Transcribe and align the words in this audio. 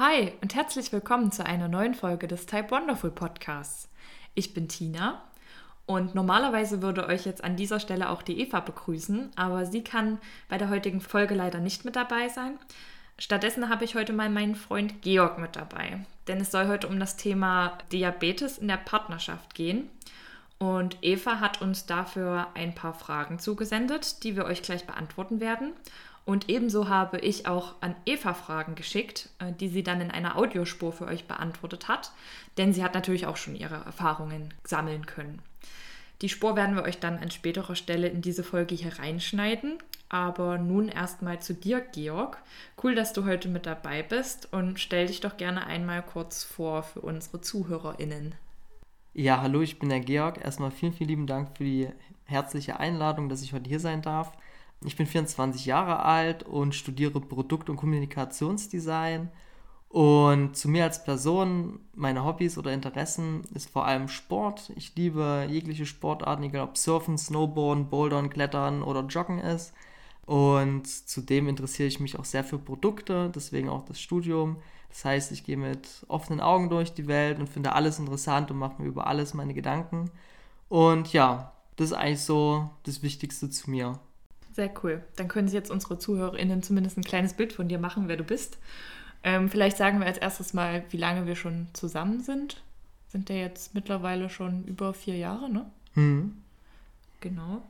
Hi 0.00 0.32
und 0.42 0.56
herzlich 0.56 0.90
willkommen 0.90 1.30
zu 1.30 1.46
einer 1.46 1.68
neuen 1.68 1.94
Folge 1.94 2.26
des 2.26 2.46
Type 2.46 2.72
Wonderful 2.72 3.12
Podcasts. 3.12 3.88
Ich 4.34 4.52
bin 4.52 4.66
Tina 4.66 5.22
und 5.86 6.16
normalerweise 6.16 6.82
würde 6.82 7.06
euch 7.06 7.24
jetzt 7.26 7.44
an 7.44 7.54
dieser 7.54 7.78
Stelle 7.78 8.08
auch 8.08 8.22
die 8.22 8.40
Eva 8.40 8.58
begrüßen, 8.58 9.30
aber 9.36 9.66
sie 9.66 9.84
kann 9.84 10.18
bei 10.48 10.58
der 10.58 10.68
heutigen 10.68 11.00
Folge 11.00 11.36
leider 11.36 11.60
nicht 11.60 11.84
mit 11.84 11.94
dabei 11.94 12.28
sein. 12.28 12.58
Stattdessen 13.20 13.68
habe 13.68 13.84
ich 13.84 13.94
heute 13.94 14.12
mal 14.12 14.30
meinen 14.30 14.56
Freund 14.56 15.00
Georg 15.00 15.38
mit 15.38 15.54
dabei, 15.54 16.04
denn 16.26 16.40
es 16.40 16.50
soll 16.50 16.66
heute 16.66 16.88
um 16.88 16.98
das 16.98 17.16
Thema 17.16 17.78
Diabetes 17.92 18.58
in 18.58 18.66
der 18.66 18.78
Partnerschaft 18.78 19.54
gehen. 19.54 19.88
Und 20.58 20.98
Eva 21.02 21.38
hat 21.38 21.62
uns 21.62 21.86
dafür 21.86 22.48
ein 22.54 22.74
paar 22.74 22.94
Fragen 22.94 23.38
zugesendet, 23.38 24.24
die 24.24 24.34
wir 24.34 24.46
euch 24.46 24.62
gleich 24.62 24.88
beantworten 24.88 25.38
werden. 25.38 25.72
Und 26.24 26.48
ebenso 26.48 26.88
habe 26.88 27.18
ich 27.18 27.46
auch 27.46 27.74
an 27.80 27.94
Eva 28.06 28.32
Fragen 28.32 28.74
geschickt, 28.74 29.28
äh, 29.38 29.52
die 29.52 29.68
sie 29.68 29.82
dann 29.82 30.00
in 30.00 30.10
einer 30.10 30.36
Audiospur 30.36 30.92
für 30.92 31.06
euch 31.06 31.26
beantwortet 31.26 31.88
hat, 31.88 32.12
denn 32.56 32.72
sie 32.72 32.82
hat 32.82 32.94
natürlich 32.94 33.26
auch 33.26 33.36
schon 33.36 33.54
ihre 33.54 33.74
Erfahrungen 33.74 34.54
sammeln 34.64 35.04
können. 35.04 35.42
Die 36.22 36.28
Spur 36.28 36.56
werden 36.56 36.76
wir 36.76 36.84
euch 36.84 37.00
dann 37.00 37.18
an 37.18 37.30
späterer 37.30 37.74
Stelle 37.74 38.08
in 38.08 38.22
diese 38.22 38.44
Folge 38.44 38.74
hier 38.74 38.98
reinschneiden. 38.98 39.78
Aber 40.08 40.58
nun 40.58 40.88
erstmal 40.88 41.40
zu 41.40 41.54
dir, 41.54 41.80
Georg. 41.80 42.38
Cool, 42.82 42.94
dass 42.94 43.12
du 43.12 43.24
heute 43.24 43.48
mit 43.48 43.66
dabei 43.66 44.02
bist 44.02 44.52
und 44.52 44.78
stell 44.78 45.08
dich 45.08 45.20
doch 45.20 45.36
gerne 45.36 45.66
einmal 45.66 46.02
kurz 46.02 46.44
vor 46.44 46.82
für 46.82 47.00
unsere 47.00 47.40
ZuhörerInnen. 47.40 48.34
Ja, 49.12 49.42
hallo, 49.42 49.60
ich 49.62 49.78
bin 49.78 49.88
der 49.88 50.00
Georg. 50.00 50.42
Erstmal 50.42 50.70
vielen, 50.70 50.92
vielen 50.92 51.08
lieben 51.08 51.26
Dank 51.26 51.56
für 51.56 51.64
die 51.64 51.88
herzliche 52.24 52.78
Einladung, 52.78 53.28
dass 53.28 53.42
ich 53.42 53.52
heute 53.52 53.68
hier 53.68 53.80
sein 53.80 54.02
darf. 54.02 54.32
Ich 54.84 54.96
bin 54.96 55.06
24 55.06 55.64
Jahre 55.66 56.00
alt 56.00 56.42
und 56.42 56.74
studiere 56.74 57.20
Produkt- 57.20 57.70
und 57.70 57.76
Kommunikationsdesign. 57.76 59.30
Und 59.88 60.56
zu 60.56 60.68
mir 60.68 60.84
als 60.84 61.04
Person, 61.04 61.78
meine 61.94 62.24
Hobbys 62.24 62.58
oder 62.58 62.72
Interessen 62.72 63.42
ist 63.54 63.70
vor 63.70 63.86
allem 63.86 64.08
Sport. 64.08 64.72
Ich 64.76 64.94
liebe 64.96 65.46
jegliche 65.48 65.86
Sportarten, 65.86 66.42
egal 66.42 66.64
ob 66.64 66.76
Surfen, 66.76 67.16
Snowboarden, 67.16 67.88
Bouldern, 67.88 68.28
Klettern 68.28 68.82
oder 68.82 69.02
Joggen 69.04 69.38
ist. 69.38 69.72
Und 70.26 70.86
zudem 70.86 71.48
interessiere 71.48 71.88
ich 71.88 72.00
mich 72.00 72.18
auch 72.18 72.24
sehr 72.24 72.44
für 72.44 72.58
Produkte, 72.58 73.30
deswegen 73.34 73.68
auch 73.68 73.84
das 73.84 74.00
Studium. 74.00 74.56
Das 74.88 75.04
heißt, 75.04 75.32
ich 75.32 75.44
gehe 75.44 75.56
mit 75.56 76.04
offenen 76.08 76.40
Augen 76.40 76.70
durch 76.70 76.92
die 76.94 77.06
Welt 77.06 77.38
und 77.38 77.48
finde 77.48 77.72
alles 77.72 77.98
interessant 77.98 78.50
und 78.50 78.58
mache 78.58 78.82
mir 78.82 78.88
über 78.88 79.06
alles 79.06 79.34
meine 79.34 79.54
Gedanken. 79.54 80.10
Und 80.68 81.12
ja, 81.12 81.52
das 81.76 81.90
ist 81.90 81.96
eigentlich 81.96 82.22
so 82.22 82.70
das 82.84 83.02
Wichtigste 83.02 83.50
zu 83.50 83.70
mir. 83.70 83.98
Sehr 84.54 84.72
cool. 84.82 85.02
Dann 85.16 85.28
können 85.28 85.48
sich 85.48 85.54
jetzt 85.54 85.70
unsere 85.70 85.98
ZuhörerInnen 85.98 86.62
zumindest 86.62 86.96
ein 86.96 87.04
kleines 87.04 87.34
Bild 87.34 87.52
von 87.52 87.68
dir 87.68 87.78
machen, 87.78 88.06
wer 88.06 88.16
du 88.16 88.24
bist. 88.24 88.58
Ähm, 89.24 89.50
vielleicht 89.50 89.76
sagen 89.76 89.98
wir 89.98 90.06
als 90.06 90.18
erstes 90.18 90.54
mal, 90.54 90.84
wie 90.90 90.96
lange 90.96 91.26
wir 91.26 91.34
schon 91.34 91.66
zusammen 91.72 92.20
sind. 92.20 92.62
Sind 93.08 93.28
ja 93.30 93.36
jetzt 93.36 93.74
mittlerweile 93.74 94.30
schon 94.30 94.64
über 94.64 94.94
vier 94.94 95.16
Jahre, 95.16 95.50
ne? 95.50 95.66
Mhm. 95.94 96.36
Genau. 97.20 97.62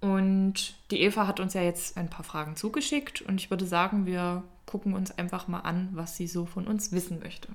Und 0.00 0.74
die 0.90 1.00
Eva 1.02 1.26
hat 1.26 1.38
uns 1.38 1.54
ja 1.54 1.62
jetzt 1.62 1.96
ein 1.96 2.08
paar 2.08 2.24
Fragen 2.24 2.56
zugeschickt 2.56 3.22
und 3.22 3.40
ich 3.40 3.50
würde 3.50 3.66
sagen, 3.66 4.06
wir 4.06 4.42
gucken 4.66 4.94
uns 4.94 5.16
einfach 5.16 5.48
mal 5.48 5.60
an, 5.60 5.90
was 5.92 6.16
sie 6.16 6.26
so 6.26 6.46
von 6.46 6.66
uns 6.66 6.92
wissen 6.92 7.20
möchte. 7.20 7.48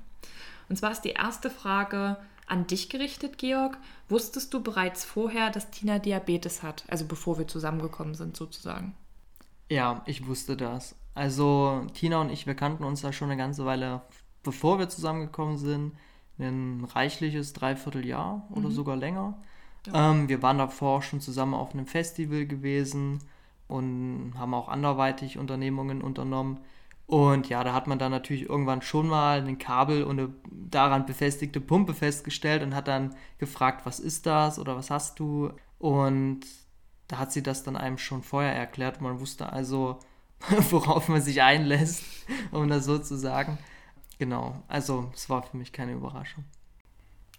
Und 0.70 0.78
zwar 0.78 0.92
ist 0.92 1.02
die 1.02 1.12
erste 1.12 1.50
Frage, 1.50 2.18
an 2.48 2.66
dich 2.66 2.90
gerichtet, 2.90 3.38
Georg. 3.38 3.78
Wusstest 4.10 4.54
du 4.54 4.64
bereits 4.64 5.06
vorher, 5.06 5.52
dass 5.52 5.70
Tina 5.70 6.00
Diabetes 6.00 6.64
hat? 6.64 6.86
Also 6.88 7.06
bevor 7.06 7.38
wir 7.38 7.48
zusammengekommen 7.48 8.16
sind, 8.16 8.36
sozusagen. 8.36 8.96
Ja, 9.70 10.02
ich 10.06 10.26
wusste 10.28 10.58
das. 10.58 10.96
Also 11.14 11.86
Tina 11.94 12.22
und 12.22 12.30
ich, 12.30 12.48
wir 12.48 12.56
kannten 12.56 12.84
uns 12.84 13.02
da 13.02 13.12
schon 13.12 13.30
eine 13.30 13.38
ganze 13.38 13.66
Weile, 13.66 14.02
bevor 14.44 14.80
wir 14.80 14.90
zusammengekommen 14.90 15.58
sind. 15.58 15.94
Ein 16.40 16.88
reichliches 16.94 17.54
Dreivierteljahr 17.54 18.48
oder 18.52 18.70
mhm. 18.70 18.74
sogar 18.74 18.96
länger. 18.96 19.42
Ja. 19.88 20.12
Ähm, 20.12 20.30
wir 20.30 20.42
waren 20.42 20.60
davor 20.60 21.02
schon 21.02 21.20
zusammen 21.20 21.54
auf 21.54 21.74
einem 21.74 21.88
Festival 21.88 22.46
gewesen 22.46 23.20
und 23.68 24.34
haben 24.38 24.54
auch 24.54 24.70
anderweitig 24.70 25.38
Unternehmungen 25.38 26.02
unternommen. 26.02 26.60
Und 27.08 27.48
ja, 27.48 27.64
da 27.64 27.74
hat 27.74 27.88
man 27.88 28.00
dann 28.00 28.12
natürlich 28.12 28.50
irgendwann 28.50 28.82
schon 28.82 29.08
mal 29.08 29.40
ein 29.40 29.58
Kabel 29.58 30.04
und 30.04 30.20
eine 30.20 30.34
daran 30.52 31.06
befestigte 31.06 31.62
Pumpe 31.62 31.94
festgestellt 31.94 32.62
und 32.64 32.76
hat 32.76 32.90
dann 32.90 33.16
gefragt, 33.38 33.86
was 33.86 34.02
ist 34.02 34.26
das 34.26 34.60
oder 34.60 34.76
was 34.76 34.90
hast 34.90 35.18
du? 35.20 35.52
Und 35.80 36.42
da 37.08 37.20
hat 37.20 37.32
sie 37.32 37.42
das 37.42 37.64
dann 37.64 37.78
einem 37.78 37.98
schon 37.98 38.24
vorher 38.24 38.54
erklärt. 38.54 39.00
Man 39.00 39.22
wusste 39.22 39.52
also, 39.54 40.00
worauf 40.70 41.08
man 41.08 41.22
sich 41.22 41.42
einlässt, 41.42 42.04
um 42.52 42.68
das 42.68 42.84
so 42.84 43.00
zu 43.00 43.16
sagen. 43.16 43.58
Genau, 44.20 44.62
also 44.68 45.10
es 45.14 45.30
war 45.30 45.44
für 45.44 45.56
mich 45.56 45.72
keine 45.72 45.94
Überraschung. 45.94 46.44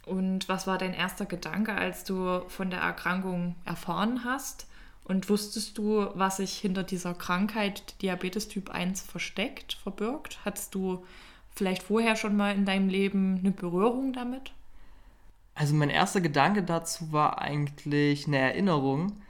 Und 0.07 0.49
was 0.49 0.67
war 0.67 0.79
dein 0.79 0.95
erster 0.95 1.27
Gedanke, 1.27 1.75
als 1.75 2.05
du 2.05 2.41
von 2.49 2.71
der 2.71 2.81
Erkrankung 2.81 3.57
erfahren 3.67 4.25
hast? 4.25 4.67
Und 5.09 5.31
wusstest 5.31 5.79
du, 5.79 6.07
was 6.15 6.37
sich 6.37 6.59
hinter 6.59 6.85
dieser 6.85 7.15
Krankheit 7.15 8.01
Diabetes 8.03 8.49
Typ 8.49 8.71
1 8.71 9.01
versteckt, 9.01 9.79
verbirgt? 9.83 10.41
Hattest 10.45 10.75
du 10.75 11.05
vielleicht 11.51 11.83
vorher 11.83 12.15
schon 12.15 12.37
mal 12.37 12.55
in 12.55 12.67
deinem 12.67 12.91
Leben 12.91 13.39
eine 13.39 13.51
Berührung 13.51 14.13
damit? 14.13 14.53
Also 15.55 15.75
mein 15.75 15.91
erster 15.91 16.21
Gedanke 16.21 16.63
dazu 16.63 17.11
war 17.11 17.41
eigentlich 17.41 18.27
eine 18.27 18.37
Erinnerung. 18.37 19.23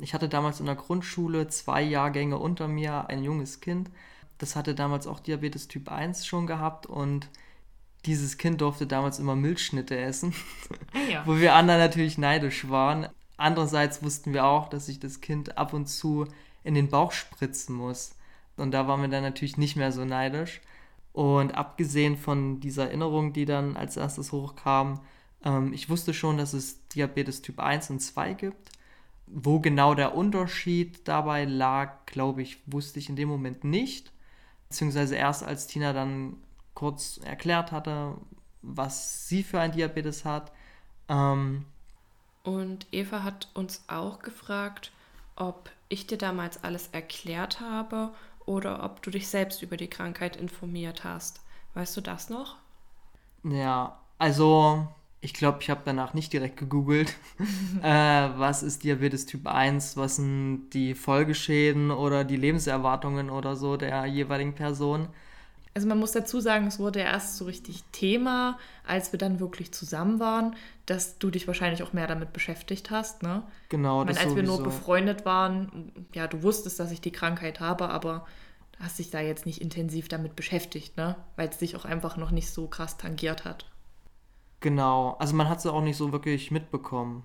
Ich 0.00 0.14
hatte 0.14 0.28
damals 0.28 0.60
in 0.60 0.66
der 0.66 0.74
Grundschule 0.74 1.46
zwei 1.48 1.82
Jahrgänge 1.82 2.38
unter 2.38 2.66
mir 2.66 3.08
ein 3.08 3.22
junges 3.22 3.60
Kind. 3.60 3.90
Das 4.38 4.56
hatte 4.56 4.74
damals 4.74 5.06
auch 5.06 5.20
Diabetes 5.20 5.68
Typ 5.68 5.90
1 5.90 6.26
schon 6.26 6.46
gehabt 6.46 6.86
und 6.86 7.28
dieses 8.06 8.38
Kind 8.38 8.60
durfte 8.60 8.86
damals 8.86 9.18
immer 9.18 9.36
Milchschnitte 9.36 9.96
essen, 9.98 10.34
ja. 11.10 11.22
wo 11.26 11.36
wir 11.36 11.54
anderen 11.54 11.80
natürlich 11.80 12.16
neidisch 12.16 12.70
waren. 12.70 13.08
Andererseits 13.38 14.02
wussten 14.02 14.34
wir 14.34 14.44
auch, 14.44 14.68
dass 14.68 14.86
sich 14.86 15.00
das 15.00 15.22
Kind 15.22 15.56
ab 15.56 15.72
und 15.72 15.86
zu 15.86 16.26
in 16.64 16.74
den 16.74 16.88
Bauch 16.88 17.12
spritzen 17.12 17.74
muss. 17.74 18.16
Und 18.56 18.72
da 18.72 18.86
waren 18.88 19.00
wir 19.00 19.08
dann 19.08 19.22
natürlich 19.22 19.56
nicht 19.56 19.76
mehr 19.76 19.92
so 19.92 20.04
neidisch. 20.04 20.60
Und 21.12 21.52
abgesehen 21.52 22.16
von 22.16 22.60
dieser 22.60 22.86
Erinnerung, 22.86 23.32
die 23.32 23.44
dann 23.44 23.76
als 23.76 23.96
erstes 23.96 24.32
hochkam, 24.32 25.00
ähm, 25.44 25.72
ich 25.72 25.88
wusste 25.88 26.12
schon, 26.12 26.36
dass 26.36 26.52
es 26.52 26.86
Diabetes 26.88 27.40
Typ 27.40 27.60
1 27.60 27.90
und 27.90 28.00
2 28.00 28.34
gibt. 28.34 28.72
Wo 29.28 29.60
genau 29.60 29.94
der 29.94 30.16
Unterschied 30.16 31.06
dabei 31.06 31.44
lag, 31.44 32.06
glaube 32.06 32.42
ich, 32.42 32.58
wusste 32.66 32.98
ich 32.98 33.08
in 33.08 33.16
dem 33.16 33.28
Moment 33.28 33.62
nicht. 33.62 34.12
Beziehungsweise 34.68 35.14
erst 35.14 35.44
als 35.44 35.68
Tina 35.68 35.92
dann 35.92 36.36
kurz 36.74 37.20
erklärt 37.22 37.70
hatte, 37.70 38.16
was 38.62 39.28
sie 39.28 39.44
für 39.44 39.60
ein 39.60 39.72
Diabetes 39.72 40.24
hat. 40.24 40.52
Ähm, 41.08 41.64
und 42.48 42.86
Eva 42.92 43.22
hat 43.24 43.48
uns 43.52 43.84
auch 43.88 44.20
gefragt, 44.20 44.90
ob 45.36 45.70
ich 45.90 46.06
dir 46.06 46.16
damals 46.16 46.64
alles 46.64 46.88
erklärt 46.92 47.60
habe 47.60 48.14
oder 48.46 48.84
ob 48.84 49.02
du 49.02 49.10
dich 49.10 49.28
selbst 49.28 49.62
über 49.62 49.76
die 49.76 49.90
Krankheit 49.90 50.36
informiert 50.36 51.04
hast. 51.04 51.42
Weißt 51.74 51.94
du 51.96 52.00
das 52.00 52.30
noch? 52.30 52.56
Ja, 53.44 53.98
also 54.18 54.88
ich 55.20 55.34
glaube, 55.34 55.58
ich 55.60 55.68
habe 55.70 55.82
danach 55.84 56.14
nicht 56.14 56.32
direkt 56.32 56.56
gegoogelt, 56.56 57.16
äh, 57.82 57.88
was 57.88 58.62
ist 58.62 58.82
Diabetes 58.84 59.26
Typ 59.26 59.46
1, 59.46 59.96
was 59.96 60.16
sind 60.16 60.70
die 60.70 60.94
Folgeschäden 60.94 61.90
oder 61.90 62.24
die 62.24 62.36
Lebenserwartungen 62.36 63.28
oder 63.30 63.56
so 63.56 63.76
der 63.76 64.06
jeweiligen 64.06 64.54
Person. 64.54 65.08
Also 65.78 65.86
man 65.86 66.00
muss 66.00 66.10
dazu 66.10 66.40
sagen, 66.40 66.66
es 66.66 66.80
wurde 66.80 66.98
erst 66.98 67.36
so 67.36 67.44
richtig 67.44 67.84
Thema, 67.92 68.58
als 68.84 69.12
wir 69.12 69.18
dann 69.20 69.38
wirklich 69.38 69.70
zusammen 69.70 70.18
waren, 70.18 70.56
dass 70.86 71.20
du 71.20 71.30
dich 71.30 71.46
wahrscheinlich 71.46 71.84
auch 71.84 71.92
mehr 71.92 72.08
damit 72.08 72.32
beschäftigt 72.32 72.90
hast, 72.90 73.22
ne? 73.22 73.44
Genau. 73.68 74.00
Ich 74.00 74.06
meine, 74.06 74.18
als 74.18 74.30
sowieso. 74.30 74.36
wir 74.36 74.42
nur 74.42 74.62
befreundet 74.64 75.24
waren, 75.24 75.92
ja, 76.16 76.26
du 76.26 76.42
wusstest, 76.42 76.80
dass 76.80 76.90
ich 76.90 77.00
die 77.00 77.12
Krankheit 77.12 77.60
habe, 77.60 77.90
aber 77.90 78.26
hast 78.80 78.98
dich 78.98 79.10
da 79.10 79.20
jetzt 79.20 79.46
nicht 79.46 79.60
intensiv 79.60 80.08
damit 80.08 80.34
beschäftigt, 80.34 80.96
ne? 80.96 81.14
Weil 81.36 81.48
es 81.48 81.58
dich 81.58 81.76
auch 81.76 81.84
einfach 81.84 82.16
noch 82.16 82.32
nicht 82.32 82.50
so 82.50 82.66
krass 82.66 82.96
tangiert 82.96 83.44
hat. 83.44 83.66
Genau. 84.58 85.14
Also 85.20 85.36
man 85.36 85.48
hat 85.48 85.58
es 85.58 85.66
auch 85.66 85.80
nicht 85.80 85.96
so 85.96 86.10
wirklich 86.10 86.50
mitbekommen. 86.50 87.22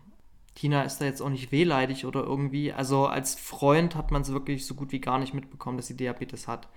Tina 0.53 0.83
ist 0.83 0.99
da 0.99 1.05
jetzt 1.05 1.23
auch 1.23 1.29
nicht 1.29 1.51
wehleidig 1.51 2.05
oder 2.05 2.21
irgendwie. 2.21 2.71
Also 2.71 3.07
als 3.07 3.33
Freund 3.33 3.95
hat 3.95 4.11
man 4.11 4.21
es 4.21 4.31
wirklich 4.31 4.67
so 4.67 4.75
gut 4.75 4.91
wie 4.91 5.01
gar 5.01 5.17
nicht 5.17 5.33
mitbekommen, 5.33 5.77
dass 5.77 5.87
sie 5.87 5.97
Diabetes 5.97 6.47
hat. 6.47 6.67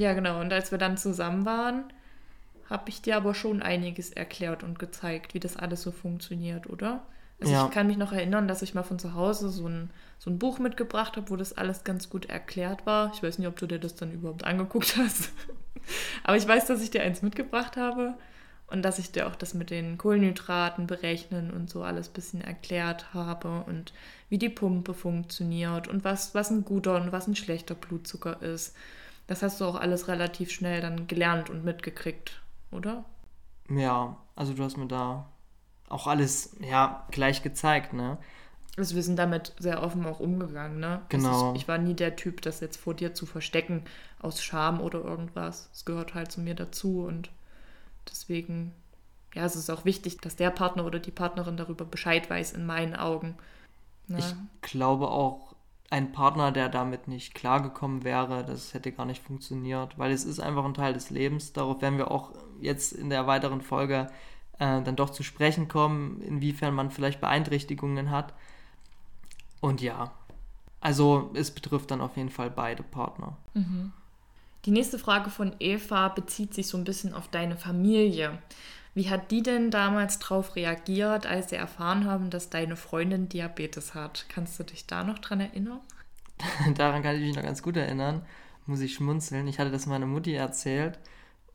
Ja, 0.00 0.14
genau. 0.14 0.40
Und 0.40 0.50
als 0.50 0.70
wir 0.70 0.78
dann 0.78 0.96
zusammen 0.96 1.44
waren, 1.44 1.84
habe 2.70 2.88
ich 2.88 3.02
dir 3.02 3.18
aber 3.18 3.34
schon 3.34 3.60
einiges 3.60 4.10
erklärt 4.10 4.62
und 4.62 4.78
gezeigt, 4.78 5.34
wie 5.34 5.40
das 5.40 5.58
alles 5.58 5.82
so 5.82 5.92
funktioniert, 5.92 6.70
oder? 6.70 7.02
Also 7.38 7.52
ja. 7.52 7.66
ich 7.66 7.70
kann 7.70 7.86
mich 7.86 7.98
noch 7.98 8.12
erinnern, 8.12 8.48
dass 8.48 8.62
ich 8.62 8.72
mal 8.72 8.82
von 8.82 8.98
zu 8.98 9.12
Hause 9.12 9.50
so 9.50 9.68
ein, 9.68 9.90
so 10.18 10.30
ein 10.30 10.38
Buch 10.38 10.58
mitgebracht 10.58 11.18
habe, 11.18 11.28
wo 11.28 11.36
das 11.36 11.52
alles 11.52 11.84
ganz 11.84 12.08
gut 12.08 12.24
erklärt 12.30 12.86
war. 12.86 13.12
Ich 13.14 13.22
weiß 13.22 13.38
nicht, 13.38 13.46
ob 13.46 13.58
du 13.58 13.66
dir 13.66 13.78
das 13.78 13.94
dann 13.94 14.10
überhaupt 14.10 14.44
angeguckt 14.44 14.96
hast. 14.96 15.32
aber 16.24 16.38
ich 16.38 16.48
weiß, 16.48 16.64
dass 16.64 16.82
ich 16.82 16.90
dir 16.90 17.02
eins 17.02 17.20
mitgebracht 17.20 17.76
habe 17.76 18.14
und 18.68 18.80
dass 18.82 18.98
ich 18.98 19.12
dir 19.12 19.26
auch 19.26 19.36
das 19.36 19.52
mit 19.52 19.68
den 19.68 19.98
Kohlenhydraten 19.98 20.86
berechnen 20.86 21.50
und 21.50 21.68
so 21.68 21.82
alles 21.82 22.08
ein 22.08 22.14
bisschen 22.14 22.40
erklärt 22.40 23.12
habe 23.12 23.64
und 23.66 23.92
wie 24.30 24.38
die 24.38 24.48
Pumpe 24.48 24.94
funktioniert 24.94 25.88
und 25.88 26.04
was, 26.04 26.34
was 26.34 26.48
ein 26.48 26.64
guter 26.64 26.94
und 26.94 27.12
was 27.12 27.26
ein 27.26 27.36
schlechter 27.36 27.74
Blutzucker 27.74 28.40
ist 28.40 28.74
Das 29.30 29.44
hast 29.44 29.60
du 29.60 29.64
auch 29.64 29.76
alles 29.76 30.08
relativ 30.08 30.50
schnell 30.50 30.80
dann 30.80 31.06
gelernt 31.06 31.50
und 31.50 31.64
mitgekriegt, 31.64 32.42
oder? 32.72 33.04
Ja, 33.68 34.16
also 34.34 34.54
du 34.54 34.64
hast 34.64 34.76
mir 34.76 34.88
da 34.88 35.28
auch 35.88 36.08
alles 36.08 36.56
ja 36.58 37.06
gleich 37.12 37.44
gezeigt, 37.44 37.92
ne? 37.92 38.18
Also 38.76 38.96
wir 38.96 39.04
sind 39.04 39.14
damit 39.14 39.54
sehr 39.56 39.84
offen 39.84 40.04
auch 40.04 40.18
umgegangen, 40.18 40.80
ne? 40.80 41.02
Genau. 41.10 41.52
Ist, 41.52 41.62
ich 41.62 41.68
war 41.68 41.78
nie 41.78 41.94
der 41.94 42.16
Typ, 42.16 42.42
das 42.42 42.58
jetzt 42.58 42.78
vor 42.78 42.94
dir 42.94 43.14
zu 43.14 43.24
verstecken 43.24 43.84
aus 44.20 44.42
Scham 44.42 44.80
oder 44.80 45.04
irgendwas. 45.04 45.70
Es 45.72 45.84
gehört 45.84 46.14
halt 46.14 46.32
zu 46.32 46.40
mir 46.40 46.56
dazu 46.56 47.04
und 47.04 47.30
deswegen, 48.10 48.74
ja, 49.34 49.44
es 49.44 49.54
ist 49.54 49.70
auch 49.70 49.84
wichtig, 49.84 50.20
dass 50.20 50.34
der 50.34 50.50
Partner 50.50 50.84
oder 50.84 50.98
die 50.98 51.12
Partnerin 51.12 51.56
darüber 51.56 51.84
Bescheid 51.84 52.28
weiß, 52.28 52.50
in 52.54 52.66
meinen 52.66 52.96
Augen. 52.96 53.36
Ne? 54.08 54.18
Ich 54.18 54.34
glaube 54.68 55.06
auch, 55.06 55.49
ein 55.90 56.12
Partner, 56.12 56.52
der 56.52 56.68
damit 56.68 57.08
nicht 57.08 57.34
klargekommen 57.34 58.04
wäre, 58.04 58.44
das 58.44 58.74
hätte 58.74 58.92
gar 58.92 59.06
nicht 59.06 59.22
funktioniert, 59.22 59.98
weil 59.98 60.12
es 60.12 60.24
ist 60.24 60.38
einfach 60.38 60.64
ein 60.64 60.74
Teil 60.74 60.92
des 60.94 61.10
Lebens. 61.10 61.52
Darauf 61.52 61.82
werden 61.82 61.98
wir 61.98 62.12
auch 62.12 62.30
jetzt 62.60 62.92
in 62.92 63.10
der 63.10 63.26
weiteren 63.26 63.60
Folge 63.60 64.06
äh, 64.60 64.80
dann 64.82 64.94
doch 64.94 65.10
zu 65.10 65.24
sprechen 65.24 65.66
kommen, 65.66 66.22
inwiefern 66.22 66.74
man 66.74 66.92
vielleicht 66.92 67.20
Beeinträchtigungen 67.20 68.10
hat. 68.10 68.32
Und 69.60 69.82
ja, 69.82 70.12
also 70.80 71.30
es 71.34 71.50
betrifft 71.50 71.90
dann 71.90 72.00
auf 72.00 72.16
jeden 72.16 72.30
Fall 72.30 72.50
beide 72.50 72.84
Partner. 72.84 73.36
Mhm. 73.54 73.92
Die 74.64 74.70
nächste 74.70 74.98
Frage 74.98 75.30
von 75.30 75.54
Eva 75.58 76.08
bezieht 76.08 76.54
sich 76.54 76.68
so 76.68 76.78
ein 76.78 76.84
bisschen 76.84 77.14
auf 77.14 77.28
deine 77.28 77.56
Familie. 77.56 78.38
Wie 78.94 79.08
hat 79.08 79.30
die 79.30 79.42
denn 79.42 79.70
damals 79.70 80.18
darauf 80.18 80.56
reagiert, 80.56 81.26
als 81.26 81.50
sie 81.50 81.56
erfahren 81.56 82.04
haben, 82.04 82.30
dass 82.30 82.50
deine 82.50 82.76
Freundin 82.76 83.28
Diabetes 83.28 83.94
hat? 83.94 84.26
Kannst 84.28 84.58
du 84.58 84.64
dich 84.64 84.86
da 84.86 85.04
noch 85.04 85.18
dran 85.18 85.40
erinnern? 85.40 85.80
Daran 86.74 87.02
kann 87.02 87.16
ich 87.16 87.22
mich 87.22 87.36
noch 87.36 87.42
ganz 87.42 87.62
gut 87.62 87.76
erinnern. 87.76 88.22
Muss 88.66 88.80
ich 88.80 88.94
schmunzeln. 88.94 89.46
Ich 89.46 89.58
hatte 89.58 89.70
das 89.70 89.86
meiner 89.86 90.06
Mutti 90.06 90.34
erzählt. 90.34 90.98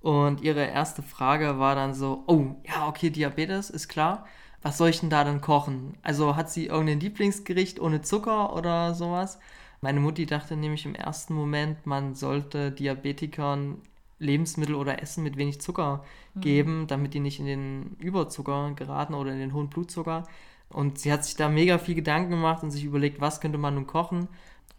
Und 0.01 0.41
ihre 0.41 0.65
erste 0.65 1.01
Frage 1.01 1.59
war 1.59 1.75
dann 1.75 1.93
so: 1.93 2.23
Oh, 2.27 2.55
ja, 2.65 2.87
okay, 2.87 3.09
Diabetes 3.09 3.69
ist 3.69 3.87
klar 3.87 4.25
was 4.65 4.79
soll 4.79 4.89
ich 4.89 4.99
denn 4.99 5.11
da 5.11 5.23
dann 5.23 5.41
kochen? 5.41 5.95
Also 6.01 6.35
hat 6.35 6.49
sie 6.49 6.65
irgendein 6.65 6.99
Lieblingsgericht 6.99 7.79
ohne 7.79 8.01
Zucker 8.01 8.55
oder 8.55 8.95
sowas? 8.95 9.37
Meine 9.79 9.99
Mutti 9.99 10.25
dachte 10.25 10.55
nämlich 10.57 10.87
im 10.87 10.95
ersten 10.95 11.35
Moment, 11.35 11.85
man 11.85 12.15
sollte 12.15 12.71
Diabetikern 12.71 13.83
Lebensmittel 14.19 14.75
oder 14.75 15.01
Essen 15.01 15.23
mit 15.23 15.37
wenig 15.37 15.61
Zucker 15.61 16.03
mhm. 16.33 16.41
geben, 16.41 16.87
damit 16.87 17.13
die 17.13 17.19
nicht 17.19 17.39
in 17.39 17.45
den 17.45 17.95
Überzucker 17.99 18.71
geraten 18.75 19.13
oder 19.13 19.31
in 19.31 19.39
den 19.39 19.53
hohen 19.53 19.69
Blutzucker. 19.69 20.23
Und 20.69 20.99
sie 20.99 21.11
hat 21.11 21.25
sich 21.25 21.35
da 21.35 21.49
mega 21.49 21.77
viel 21.77 21.95
Gedanken 21.95 22.31
gemacht 22.31 22.63
und 22.63 22.71
sich 22.71 22.83
überlegt, 22.83 23.21
was 23.21 23.41
könnte 23.41 23.57
man 23.57 23.75
nun 23.75 23.87
kochen. 23.87 24.27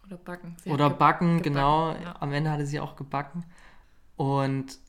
Oder 0.05 0.17
backen. 0.17 0.55
Sie 0.63 0.69
oder 0.69 0.89
backen, 0.89 1.41
genau. 1.41 1.91
Ja. 1.91 2.15
Am 2.19 2.31
Ende 2.33 2.51
hatte 2.51 2.65
sie 2.65 2.79
auch 2.79 2.95
gebacken. 2.95 3.45
Und 4.15 4.79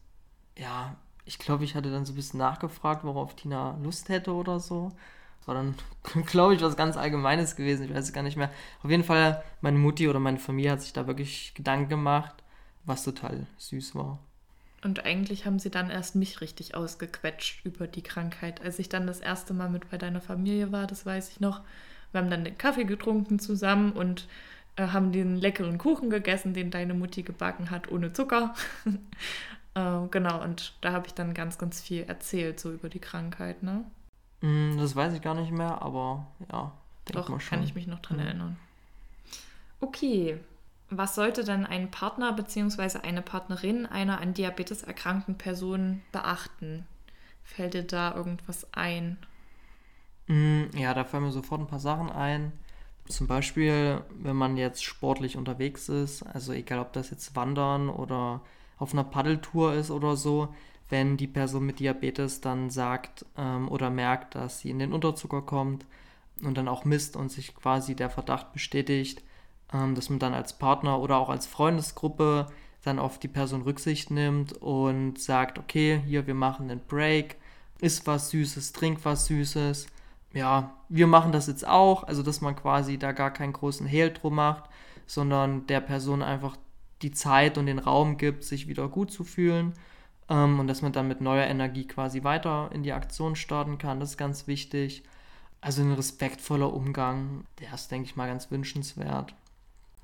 ja, 0.57 0.97
ich 1.25 1.39
glaube, 1.39 1.65
ich 1.65 1.75
hatte 1.75 1.91
dann 1.91 2.05
so 2.05 2.13
ein 2.13 2.17
bisschen 2.17 2.39
nachgefragt, 2.39 3.05
worauf 3.05 3.37
Tina 3.37 3.77
Lust 3.83 4.09
hätte 4.09 4.33
oder 4.33 4.61
so. 4.61 4.91
War 5.45 5.55
dann, 5.55 5.75
glaube 6.27 6.55
ich, 6.55 6.63
was 6.63 6.77
ganz 6.77 6.97
Allgemeines 6.97 7.57
gewesen. 7.57 7.85
Ich 7.85 7.95
weiß 7.95 8.05
es 8.05 8.13
gar 8.13 8.23
nicht 8.23 8.37
mehr. 8.37 8.51
Auf 8.83 8.91
jeden 8.91 9.05
Fall, 9.05 9.43
meine 9.61 9.79
Mutti 9.79 10.09
oder 10.09 10.21
meine 10.21 10.39
Familie 10.39 10.73
hat 10.73 10.83
sich 10.83 10.93
da 10.93 11.07
wirklich 11.07 11.55
Gedanken 11.55 11.89
gemacht, 11.89 12.43
was 12.85 13.05
total 13.05 13.47
süß 13.57 13.95
war. 13.95 14.19
Und 14.83 15.05
eigentlich 15.05 15.45
haben 15.45 15.59
sie 15.59 15.71
dann 15.71 15.91
erst 15.91 16.15
mich 16.15 16.41
richtig 16.41 16.75
ausgequetscht 16.75 17.65
über 17.65 17.87
die 17.89 18.03
Krankheit. 18.03 18.63
Als 18.63 18.79
ich 18.79 18.89
dann 18.89 19.07
das 19.07 19.21
erste 19.21 19.53
Mal 19.53 19.69
mit 19.69 19.91
bei 19.91 19.99
deiner 19.99 20.21
Familie 20.21 20.71
war, 20.71 20.87
das 20.87 21.05
weiß 21.05 21.31
ich 21.31 21.41
noch. 21.41 21.63
Wir 22.13 22.21
haben 22.21 22.31
dann 22.31 22.45
den 22.45 22.57
Kaffee 22.57 22.85
getrunken 22.85 23.39
zusammen 23.39 23.93
und 23.93 24.29
äh, 24.77 24.89
haben 24.89 25.11
den 25.11 25.37
leckeren 25.37 25.79
Kuchen 25.79 26.11
gegessen, 26.11 26.55
den 26.55 26.71
deine 26.71 26.95
Mutti 26.95 27.23
gebacken 27.23 27.71
hat, 27.71 27.91
ohne 27.91 28.13
Zucker. 28.13 28.55
Äh, 29.75 30.09
genau, 30.11 30.43
und 30.43 30.73
da 30.81 30.93
habe 30.93 31.07
ich 31.07 31.15
dann 31.15 31.35
ganz, 31.35 31.59
ganz 31.59 31.81
viel 31.81 32.03
erzählt, 32.05 32.59
so 32.59 32.73
über 32.73 32.89
die 32.89 32.99
Krankheit, 32.99 33.63
ne? 33.63 33.85
Mm, 34.41 34.79
das 34.79 34.97
weiß 34.97 35.13
ich 35.13 35.23
gar 35.23 35.35
nicht 35.35 35.53
mehr, 35.53 35.83
aber 35.83 36.27
ja, 36.51 36.73
Doch, 37.13 37.29
mal 37.29 37.39
schon. 37.39 37.51
kann 37.51 37.63
ich 37.63 37.75
mich 37.75 37.87
noch 37.87 38.01
dran 38.01 38.17
mhm. 38.17 38.25
erinnern. 38.25 38.57
Okay, 39.81 40.39
was 40.91 41.15
sollte 41.15 41.45
dann 41.45 41.67
ein 41.67 41.91
Partner 41.91 42.33
bzw. 42.33 42.99
eine 43.01 43.23
Partnerin 43.23 43.87
einer 43.87 44.21
an 44.21 44.35
Diabetes 44.35 44.83
erkrankten 44.83 45.37
Person 45.37 46.03
beachten? 46.13 46.87
Fällt 47.45 47.75
dir 47.75 47.83
da 47.83 48.15
irgendwas 48.15 48.73
ein? 48.73 49.19
Mm, 50.27 50.65
ja, 50.77 50.95
da 50.95 51.05
fallen 51.05 51.25
mir 51.25 51.33
sofort 51.33 51.61
ein 51.61 51.67
paar 51.67 51.81
Sachen 51.81 52.11
ein. 52.11 52.53
Zum 53.07 53.27
Beispiel, 53.27 54.03
wenn 54.11 54.37
man 54.37 54.57
jetzt 54.57 54.85
sportlich 54.85 55.37
unterwegs 55.37 55.89
ist, 55.89 56.23
also 56.23 56.53
egal 56.53 56.79
ob 56.79 56.93
das 56.93 57.11
jetzt 57.11 57.35
Wandern 57.35 57.89
oder 57.89 58.43
auf 58.79 58.93
einer 58.93 59.05
Paddeltour 59.05 59.75
ist 59.75 59.91
oder 59.91 60.17
so, 60.17 60.55
wenn 60.91 61.17
die 61.17 61.27
Person 61.27 61.67
mit 61.67 61.81
Diabetes 61.81 62.41
dann 62.41 62.71
sagt 62.71 63.25
ähm, 63.37 63.69
oder 63.69 63.91
merkt, 63.91 64.35
dass 64.35 64.61
sie 64.61 64.71
in 64.71 64.79
den 64.79 64.93
Unterzucker 64.93 65.43
kommt 65.43 65.87
und 66.43 66.57
dann 66.57 66.69
auch 66.69 66.85
misst 66.85 67.17
und 67.17 67.31
sich 67.31 67.55
quasi 67.55 67.95
der 67.95 68.11
Verdacht 68.11 68.53
bestätigt, 68.53 69.23
ähm, 69.73 69.95
dass 69.95 70.11
man 70.11 70.19
dann 70.19 70.35
als 70.35 70.59
Partner 70.59 71.01
oder 71.01 71.19
auch 71.19 71.29
als 71.29 71.47
Freundesgruppe 71.47 72.47
dann 72.85 72.99
auf 72.99 73.19
die 73.19 73.29
Person 73.29 73.63
Rücksicht 73.63 74.11
nimmt 74.11 74.53
und 74.55 75.19
sagt, 75.21 75.59
okay, 75.59 76.01
hier, 76.07 76.27
wir 76.27 76.35
machen 76.35 76.71
einen 76.71 76.81
Break, 76.81 77.37
isst 77.81 78.07
was 78.07 78.31
Süßes, 78.31 78.73
trink 78.73 79.01
was 79.05 79.27
Süßes. 79.27 79.87
Ja, 80.33 80.75
wir 80.89 81.07
machen 81.07 81.33
das 81.33 81.47
jetzt 81.47 81.67
auch, 81.67 82.05
also 82.05 82.23
dass 82.23 82.41
man 82.41 82.57
quasi 82.57 82.99
da 82.99 83.13
gar 83.13 83.33
keinen 83.33 83.53
großen 83.53 83.87
Hehl 83.87 84.13
drum 84.13 84.35
macht, 84.37 84.65
sondern 85.07 85.67
der 85.67 85.81
Person 85.81 86.23
einfach 86.23 86.57
die 87.03 87.13
Zeit 87.13 87.59
und 87.59 87.67
den 87.67 87.79
Raum 87.79 88.17
gibt, 88.17 88.45
sich 88.45 88.69
wieder 88.69 88.89
gut 88.89 89.11
zu 89.11 89.25
fühlen 89.25 89.75
ähm, 90.29 90.61
und 90.61 90.67
dass 90.67 90.83
man 90.83 90.93
dann 90.93 91.09
mit 91.09 91.21
neuer 91.21 91.47
Energie 91.47 91.87
quasi 91.87 92.25
weiter 92.25 92.71
in 92.73 92.83
die 92.83 92.93
Aktion 92.93 93.37
starten 93.37 93.79
kann. 93.79 94.01
Das 94.01 94.11
ist 94.11 94.19
ganz 94.19 94.47
wichtig. 94.47 95.03
Also 95.61 95.83
ein 95.83 95.93
respektvoller 95.93 96.73
Umgang, 96.73 97.45
der 97.61 97.73
ist, 97.73 97.91
denke 97.91 98.07
ich 98.09 98.17
mal, 98.17 98.29
ganz 98.29 98.51
wünschenswert. 98.51 99.35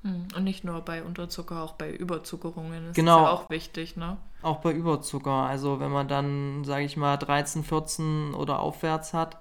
Hm, 0.05 0.27
und 0.35 0.43
nicht 0.43 0.63
nur 0.63 0.81
bei 0.81 1.03
Unterzucker, 1.03 1.63
auch 1.63 1.73
bei 1.73 1.91
Überzuckerungen 1.91 2.89
ist 2.91 2.95
genau. 2.95 3.23
ja 3.23 3.31
auch 3.31 3.49
wichtig, 3.49 3.97
ne? 3.97 4.17
Auch 4.43 4.57
bei 4.57 4.71
Überzucker. 4.71 5.31
Also 5.31 5.79
wenn 5.79 5.91
man 5.91 6.07
dann, 6.07 6.63
sage 6.63 6.85
ich 6.85 6.95
mal, 6.95 7.17
13, 7.17 7.63
14 7.63 8.35
oder 8.35 8.59
aufwärts 8.59 9.15
hat, 9.15 9.39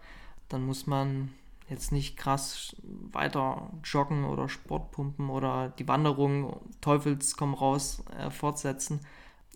dann 0.48 0.64
muss 0.64 0.86
man 0.86 1.28
jetzt 1.68 1.92
nicht 1.92 2.16
krass 2.16 2.74
weiter 2.82 3.68
joggen 3.84 4.24
oder 4.24 4.48
Sportpumpen 4.48 5.28
oder 5.28 5.68
die 5.78 5.86
Wanderung 5.86 6.58
Teufels 6.80 7.36
komm 7.36 7.52
raus 7.52 8.02
äh, 8.18 8.30
fortsetzen. 8.30 9.00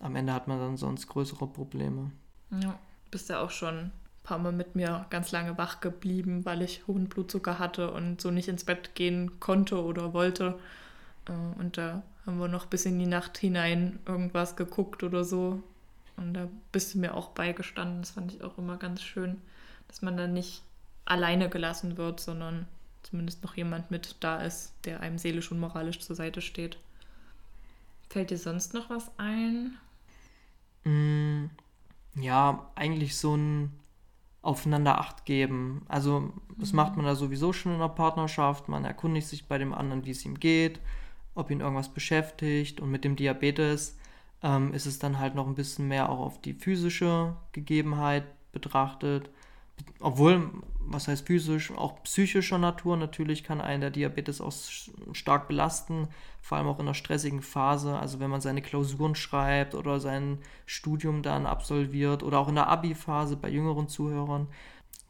Am 0.00 0.14
Ende 0.14 0.34
hat 0.34 0.46
man 0.46 0.58
dann 0.58 0.76
sonst 0.76 1.06
größere 1.06 1.46
Probleme. 1.46 2.11
Ja, 2.50 2.78
bist 3.11 3.31
ja 3.31 3.40
auch 3.40 3.50
schon 3.50 3.76
ein 3.76 3.92
paar 4.25 4.38
Mal 4.38 4.52
mit 4.52 4.76
mir 4.76 5.06
ganz 5.09 5.33
lange 5.33 5.56
wach 5.56 5.80
geblieben, 5.80 6.44
weil 6.44 6.61
ich 6.61 6.87
hohen 6.87 7.09
Blutzucker 7.09 7.59
hatte 7.59 7.92
und 7.92 8.21
so 8.21 8.30
nicht 8.30 8.49
ins 8.49 8.64
Bett 8.64 8.94
gehen 8.94 9.40
konnte 9.40 9.83
oder 9.83 10.12
wollte. 10.12 10.59
Äh, 11.28 11.61
und 11.61 11.78
da 11.78 12.02
haben 12.26 12.38
wir 12.38 12.49
noch 12.49 12.66
bis 12.66 12.85
in 12.87 12.99
die 12.99 13.06
Nacht 13.06 13.38
hinein 13.38 13.99
irgendwas 14.06 14.56
geguckt 14.56 15.02
oder 15.02 15.25
so. 15.25 15.62
Und 16.16 16.35
da 16.35 16.49
bist 16.73 16.94
du 16.94 16.99
mir 16.99 17.14
auch 17.14 17.28
beigestanden. 17.28 18.02
Das 18.02 18.11
fand 18.11 18.32
ich 18.32 18.42
auch 18.42 18.58
immer 18.58 18.76
ganz 18.76 19.02
schön, 19.02 19.40
dass 19.87 20.02
man 20.02 20.16
da 20.16 20.26
nicht 20.26 20.62
alleine 21.04 21.49
gelassen 21.49 21.97
wird, 21.97 22.20
sondern 22.20 22.66
zumindest 23.02 23.42
noch 23.42 23.56
jemand 23.56 23.90
mit 23.90 24.16
da 24.20 24.42
ist, 24.42 24.75
der 24.85 25.00
einem 25.00 25.18
seelisch 25.18 25.50
und 25.50 25.61
moralisch 25.61 26.00
zur 26.00 26.16
Seite 26.16 26.40
steht. 26.40 26.78
Fällt 28.11 28.30
dir 28.30 28.38
sonst 28.38 28.75
noch 28.75 28.90
was 28.90 29.11
ein? 29.18 29.76
Mm, 30.85 31.50
ja, 32.20 32.70
eigentlich 32.75 33.16
so 33.16 33.37
ein 33.37 33.73
aufeinander 34.42 34.99
Acht 34.99 35.25
geben. 35.25 35.85
Also 35.88 36.32
das 36.56 36.73
mhm. 36.73 36.76
macht 36.76 36.97
man 36.97 37.06
da 37.06 37.14
sowieso 37.14 37.52
schon 37.52 37.73
in 37.73 37.80
der 37.80 37.88
Partnerschaft. 37.88 38.68
Man 38.68 38.85
erkundigt 38.85 39.28
sich 39.28 39.47
bei 39.47 39.58
dem 39.58 39.75
anderen, 39.75 40.04
wie 40.04 40.11
es 40.11 40.25
ihm 40.25 40.38
geht, 40.38 40.80
ob 41.38 41.50
ihn 41.50 41.61
irgendwas 41.61 41.88
beschäftigt. 41.88 42.80
Und 42.80 42.90
mit 42.90 43.04
dem 43.04 43.16
Diabetes 43.16 43.97
ähm, 44.42 44.75
ist 44.75 44.87
es 44.87 44.99
dann 44.99 45.18
halt 45.18 45.35
noch 45.35 45.47
ein 45.47 45.54
bisschen 45.54 45.88
mehr 45.88 46.11
auch 46.11 46.21
auf 46.21 46.40
die 46.40 46.54
physische 46.54 47.37
Gegebenheit 47.52 48.25
betrachtet 48.52 49.30
obwohl, 50.00 50.50
was 50.80 51.09
heißt 51.09 51.26
physisch, 51.26 51.71
auch 51.73 52.02
psychischer 52.02 52.59
Natur 52.59 52.97
natürlich 52.97 53.45
kann 53.45 53.61
einen 53.61 53.80
der 53.80 53.90
Diabetes 53.90 54.40
auch 54.40 54.52
stark 55.12 55.49
belasten, 55.49 56.09
vor 56.40 56.59
allem 56.59 56.68
auch 56.68 56.78
in 56.78 56.87
einer 56.87 56.95
stressigen 56.95 57.42
Phase, 57.42 57.99
also 57.99 58.21
wenn 58.21 58.30
man 58.30 58.40
seine 58.40 58.62
Klausuren 58.62 59.14
schreibt 59.14 59.75
oder 59.75 60.00
sein 60.00 60.38
Studium 60.66 61.23
dann 61.23 61.47
absolviert 61.47 62.23
oder 62.23 62.38
auch 62.38 62.49
in 62.49 62.54
der 62.54 62.68
Abi-Phase 62.68 63.37
bei 63.37 63.49
jüngeren 63.49 63.88
Zuhörern. 63.88 64.47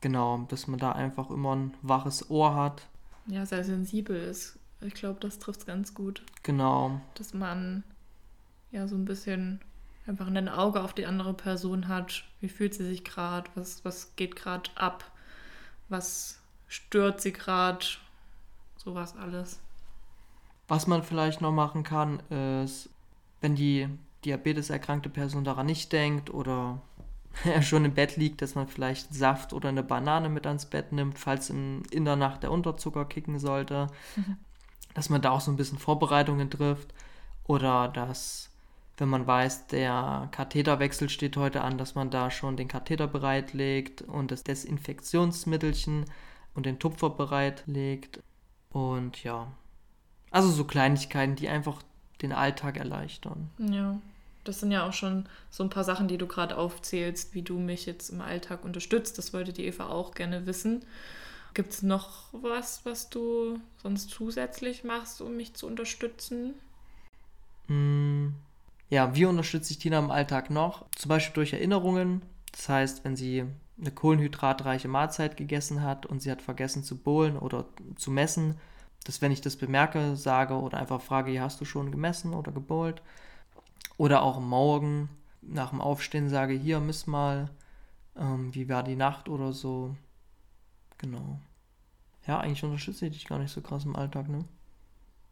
Genau, 0.01 0.47
dass 0.49 0.69
man 0.69 0.79
da 0.79 0.93
einfach 0.93 1.31
immer 1.31 1.55
ein 1.55 1.75
waches 1.83 2.31
Ohr 2.31 2.55
hat. 2.55 2.87
Ja, 3.27 3.45
sehr 3.45 3.65
sensibel 3.65 4.17
ist. 4.17 4.58
Ich 4.81 4.95
glaube, 4.95 5.21
das 5.21 5.39
trifft 5.39 5.61
es 5.61 5.67
ganz 5.67 5.95
gut. 5.95 6.23
Genau. 6.43 7.01
Dass 7.15 7.35
man 7.35 7.83
ja 8.71 8.87
so 8.87 8.97
ein 8.97 9.05
bisschen 9.05 9.61
einfach 10.07 10.27
ein 10.27 10.49
Auge 10.49 10.83
auf 10.83 10.95
die 10.95 11.07
andere 11.07 11.35
Person 11.35 11.89
hat. 11.89 12.25
Wie 12.41 12.49
fühlt 12.49 12.75
sie 12.75 12.87
sich 12.87 13.05
gerade? 13.05 13.51
Was, 13.55 13.85
was 13.85 14.15
geht 14.17 14.37
gerade 14.37 14.71
ab? 14.77 15.11
Was 15.89 16.41
stört 16.69 17.21
sie 17.21 17.33
gerade? 17.33 17.85
Sowas 18.77 19.17
alles. 19.17 19.61
Was 20.69 20.87
man 20.87 21.03
vielleicht 21.03 21.41
noch 21.41 21.53
machen 21.53 21.83
kann, 21.83 22.21
ist 22.31 22.91
wenn 23.41 23.55
die 23.55 23.89
diabeteserkrankte 24.25 25.09
Person 25.09 25.45
daran 25.45 25.67
nicht 25.67 25.93
denkt 25.93 26.33
oder 26.33 26.81
er 27.45 27.63
schon 27.63 27.85
im 27.85 27.95
Bett 27.95 28.17
liegt, 28.17 28.43
dass 28.43 28.55
man 28.55 28.69
vielleicht 28.69 29.15
Saft 29.15 29.53
oder 29.53 29.69
eine 29.69 29.83
Banane 29.83 30.29
mit 30.29 30.47
ans 30.47 30.67
Bett 30.67 30.93
nimmt, 30.93 31.19
falls 31.19 31.51
in, 31.51 31.83
in 31.91 32.05
der 32.05 32.17
Nacht 32.17 32.43
der 32.43 32.51
Unterzucker 32.51 33.05
kicken 33.05 33.39
sollte. 33.39 33.89
Mhm. 34.17 34.37
Dass 34.95 35.11
man 35.11 35.23
da 35.23 35.31
auch 35.31 35.41
so 35.41 35.51
ein 35.51 35.57
bisschen 35.57 35.79
Vorbereitungen 35.79 36.51
trifft. 36.51 36.93
Oder 37.45 37.89
dass, 37.89 38.51
wenn 38.97 39.09
man 39.09 39.27
weiß, 39.27 39.69
der 39.69 40.29
Katheterwechsel 40.33 41.09
steht 41.09 41.37
heute 41.37 41.63
an, 41.63 41.79
dass 41.79 41.95
man 41.95 42.11
da 42.11 42.31
schon 42.31 42.57
den 42.57 42.69
Katheter 42.69 43.07
bereitlegt 43.07 44.03
und 44.03 44.31
das 44.31 44.45
Desinfektionsmittelchen 44.45 46.05
und 46.55 46.67
den 46.67 46.79
Tupfer 46.79 47.11
bereitlegt. 47.11 48.21
Und 48.71 49.23
ja, 49.25 49.51
also 50.31 50.51
so 50.51 50.65
Kleinigkeiten, 50.65 51.37
die 51.37 51.49
einfach 51.49 51.83
den 52.21 52.33
Alltag 52.33 52.77
erleichtern. 52.77 53.51
Ja, 53.59 53.99
das 54.45 54.61
sind 54.61 54.73
ja 54.73 54.87
auch 54.87 54.93
schon 54.93 55.27
so 55.51 55.63
ein 55.63 55.71
paar 55.71 55.85
Sachen, 55.85 56.09
die 56.09 56.19
du 56.19 56.27
gerade 56.27 56.57
aufzählst, 56.57 57.35
wie 57.35 57.43
du 57.43 57.59
mich 57.59 57.87
jetzt 57.87 58.11
im 58.11 58.21
Alltag 58.21 58.65
unterstützt. 58.65 59.19
Das 59.19 59.33
wollte 59.33 59.53
die 59.53 59.67
Eva 59.67 59.87
auch 59.87 60.15
gerne 60.15 60.47
wissen. 60.47 60.85
Gibt 61.59 61.73
es 61.73 61.83
noch 61.83 62.29
was, 62.31 62.85
was 62.85 63.11
du 63.11 63.59
sonst 63.83 64.11
zusätzlich 64.11 64.85
machst, 64.85 65.21
um 65.21 65.37
mich 65.37 65.55
zu 65.55 65.67
unterstützen? 65.67 66.55
Mm, 67.67 68.29
ja, 68.91 69.13
wie 69.17 69.25
unterstütze 69.25 69.73
ich 69.73 69.81
Tina 69.81 69.99
im 69.99 70.13
Alltag 70.13 70.51
noch? 70.51 70.89
Zum 70.95 71.09
Beispiel 71.09 71.35
durch 71.35 71.55
Erinnerungen. 71.55 72.23
Das 72.53 72.69
heißt, 72.69 73.05
wenn 73.05 73.17
sie 73.17 73.45
eine 73.77 73.91
kohlenhydratreiche 73.91 74.87
Mahlzeit 74.87 75.37
gegessen 75.37 75.83
hat 75.83 76.07
und 76.07 76.23
sie 76.23 76.31
hat 76.31 76.43
vergessen 76.43 76.85
zu 76.85 76.97
bohlen 76.97 77.37
oder 77.37 77.65
zu 77.97 78.13
messen, 78.13 78.55
dass 79.03 79.21
wenn 79.21 79.33
ich 79.33 79.41
das 79.41 79.57
bemerke, 79.57 80.15
sage 80.15 80.55
oder 80.55 80.79
einfach 80.79 81.03
frage, 81.03 81.41
hast 81.41 81.61
du 81.61 81.65
schon 81.65 81.91
gemessen 81.91 82.35
oder 82.35 82.53
gebohlt? 82.53 83.03
Oder 83.97 84.23
auch 84.23 84.39
morgen 84.39 85.09
nach 85.43 85.71
dem 85.71 85.81
Aufstehen 85.81 86.29
sage, 86.29 86.55
hier, 86.55 86.79
miss 86.79 87.09
mal, 87.09 87.51
ähm, 88.17 88.55
wie 88.55 88.69
war 88.69 88.85
die 88.85 88.95
Nacht 88.95 89.29
oder 89.29 89.53
so. 89.53 89.97
Genau. 90.99 91.41
Ja, 92.29 92.41
eigentlich 92.41 92.63
unterstütze 92.63 93.07
ich 93.07 93.13
dich 93.13 93.27
gar 93.27 93.39
nicht 93.39 93.51
so 93.51 93.63
krass 93.63 93.87
im 93.87 93.97
Alltag, 93.97 94.29
ne? 94.29 94.45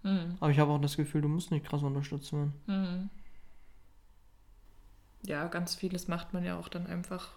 Mhm. 0.03 0.39
Aber 0.41 0.51
ich 0.51 0.59
habe 0.59 0.73
auch 0.73 0.81
das 0.81 0.97
Gefühl, 0.97 1.21
du 1.21 1.29
musst 1.29 1.51
nicht 1.51 1.67
krass 1.67 1.83
unterstützt 1.83 2.33
werden. 2.33 2.55
Mhm. 2.67 3.11
Ja, 5.23 5.47
ganz 5.49 5.75
vieles 5.75 6.09
macht 6.09 6.33
man 6.33 6.43
ja 6.43 6.59
auch 6.59 6.69
dann 6.69 6.87
einfach 6.87 7.33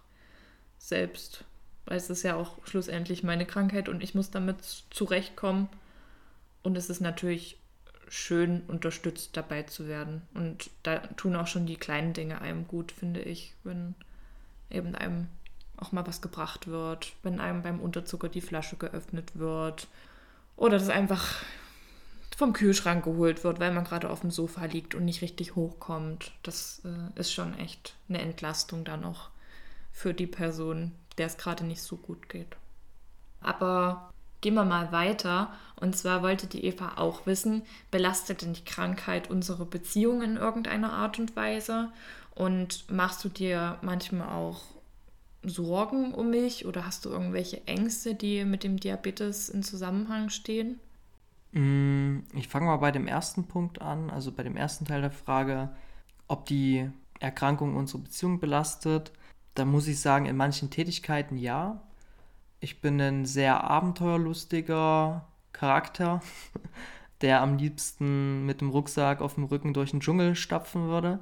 selbst. 0.78 1.44
Weil 1.86 1.98
es 1.98 2.10
ist 2.10 2.24
ja 2.24 2.36
auch 2.36 2.66
schlussendlich 2.66 3.24
meine 3.24 3.46
Krankheit 3.46 3.90
und 3.90 4.02
ich 4.02 4.16
muss 4.16 4.32
damit 4.32 4.64
zurechtkommen. 4.64 5.68
Und 6.64 6.78
es 6.78 6.90
ist 6.90 7.02
natürlich 7.02 7.58
schön, 8.08 8.62
unterstützt 8.68 9.36
dabei 9.36 9.64
zu 9.64 9.88
werden. 9.88 10.22
Und 10.34 10.70
da 10.84 11.00
tun 11.00 11.36
auch 11.36 11.48
schon 11.48 11.66
die 11.66 11.78
kleinen 11.78 12.14
Dinge 12.14 12.40
einem 12.42 12.66
gut, 12.66 12.94
finde 12.94 13.22
ich, 13.22 13.56
wenn 13.64 13.96
eben 14.70 14.96
einem 14.96 15.28
auch 15.80 15.92
mal 15.92 16.06
was 16.06 16.22
gebracht 16.22 16.68
wird, 16.68 17.14
wenn 17.24 17.40
einem 17.40 17.62
beim 17.62 17.80
Unterzucker 17.80 18.30
die 18.30 18.42
Flasche 18.42 18.76
geöffnet 18.76 19.32
wird 19.36 19.88
oder 20.56 20.78
das 20.78 20.90
einfach 20.90 21.44
vom 22.38 22.54
Kühlschrank 22.54 23.04
geholt 23.04 23.44
wird, 23.44 23.60
weil 23.60 23.74
man 23.74 23.84
gerade 23.84 24.10
auf 24.10 24.22
dem 24.22 24.32
Sofa 24.32 24.66
liegt 24.66 24.96
und 24.96 25.06
nicht 25.06 25.22
richtig 25.22 25.56
hochkommt. 25.56 26.32
Das 26.44 26.82
äh, 26.86 27.20
ist 27.20 27.34
schon 27.34 27.58
echt 27.58 27.96
eine 28.08 28.22
Entlastung 28.22 28.86
dann 28.86 29.04
auch 29.04 29.30
für 29.92 30.14
die 30.14 30.28
Person, 30.28 30.94
der 31.18 31.28
es 31.28 31.38
gerade 31.38 31.66
nicht 31.66 31.82
so 31.82 31.98
gut 31.98 32.30
geht. 32.30 32.56
Aber 33.42 34.10
Gehen 34.42 34.54
wir 34.54 34.66
mal 34.66 34.92
weiter. 34.92 35.54
Und 35.76 35.98
zwar 35.98 36.24
wollte 36.24 36.48
die 36.48 36.64
Eva 36.66 36.94
auch 36.96 37.26
wissen, 37.26 37.64
belastet 37.92 38.42
denn 38.42 38.54
die 38.54 38.64
Krankheit 38.64 39.30
unsere 39.30 39.66
Beziehung 39.66 40.22
in 40.22 40.38
irgendeiner 40.38 40.94
Art 40.94 41.20
und 41.20 41.36
Weise? 41.36 41.92
Und 42.36 42.90
machst 42.90 43.24
du 43.24 43.30
dir 43.30 43.78
manchmal 43.82 44.30
auch 44.30 44.62
Sorgen 45.44 46.14
um 46.14 46.30
mich 46.30 46.66
oder 46.66 46.86
hast 46.86 47.06
du 47.06 47.10
irgendwelche 47.10 47.66
Ängste, 47.66 48.16
die 48.16 48.44
mit 48.44 48.64
dem 48.64 48.78
Diabetes 48.78 49.50
in 49.50 49.64
Zusammenhang 49.64 50.30
stehen? 50.30 50.80
Mm, 51.52 52.20
ich 52.34 52.48
fange 52.48 52.68
mal 52.68 52.78
bei 52.78 52.92
dem 52.92 53.08
ersten 53.08 53.46
Punkt 53.46 53.82
an, 53.82 54.10
also 54.10 54.32
bei 54.32 54.44
dem 54.44 54.58
ersten 54.58 54.86
Teil 54.86 55.02
der 55.02 55.12
Frage, 55.12 55.70
ob 56.28 56.46
die 56.46 56.90
Erkrankung 57.20 57.76
unsere 57.76 58.00
Beziehung 58.00 58.40
belastet. 58.40 59.12
Da 59.56 59.66
muss 59.66 59.88
ich 59.88 60.00
sagen, 60.00 60.26
in 60.26 60.38
manchen 60.38 60.70
Tätigkeiten 60.70 61.38
ja, 61.38 61.82
ich 62.60 62.82
bin 62.82 63.00
ein 63.02 63.26
sehr 63.26 63.64
abenteuerlustiger 63.64 65.26
Charakter, 65.54 66.22
der 67.22 67.42
am 67.42 67.58
liebsten 67.58 68.46
mit 68.46 68.62
dem 68.62 68.70
Rucksack 68.70 69.22
auf 69.22 69.36
dem 69.36 69.46
Rücken 69.46 69.74
durch 69.74 69.92
den 69.92 70.02
Dschungel 70.02 70.36
stapfen 70.36 70.88
würde. 70.88 71.20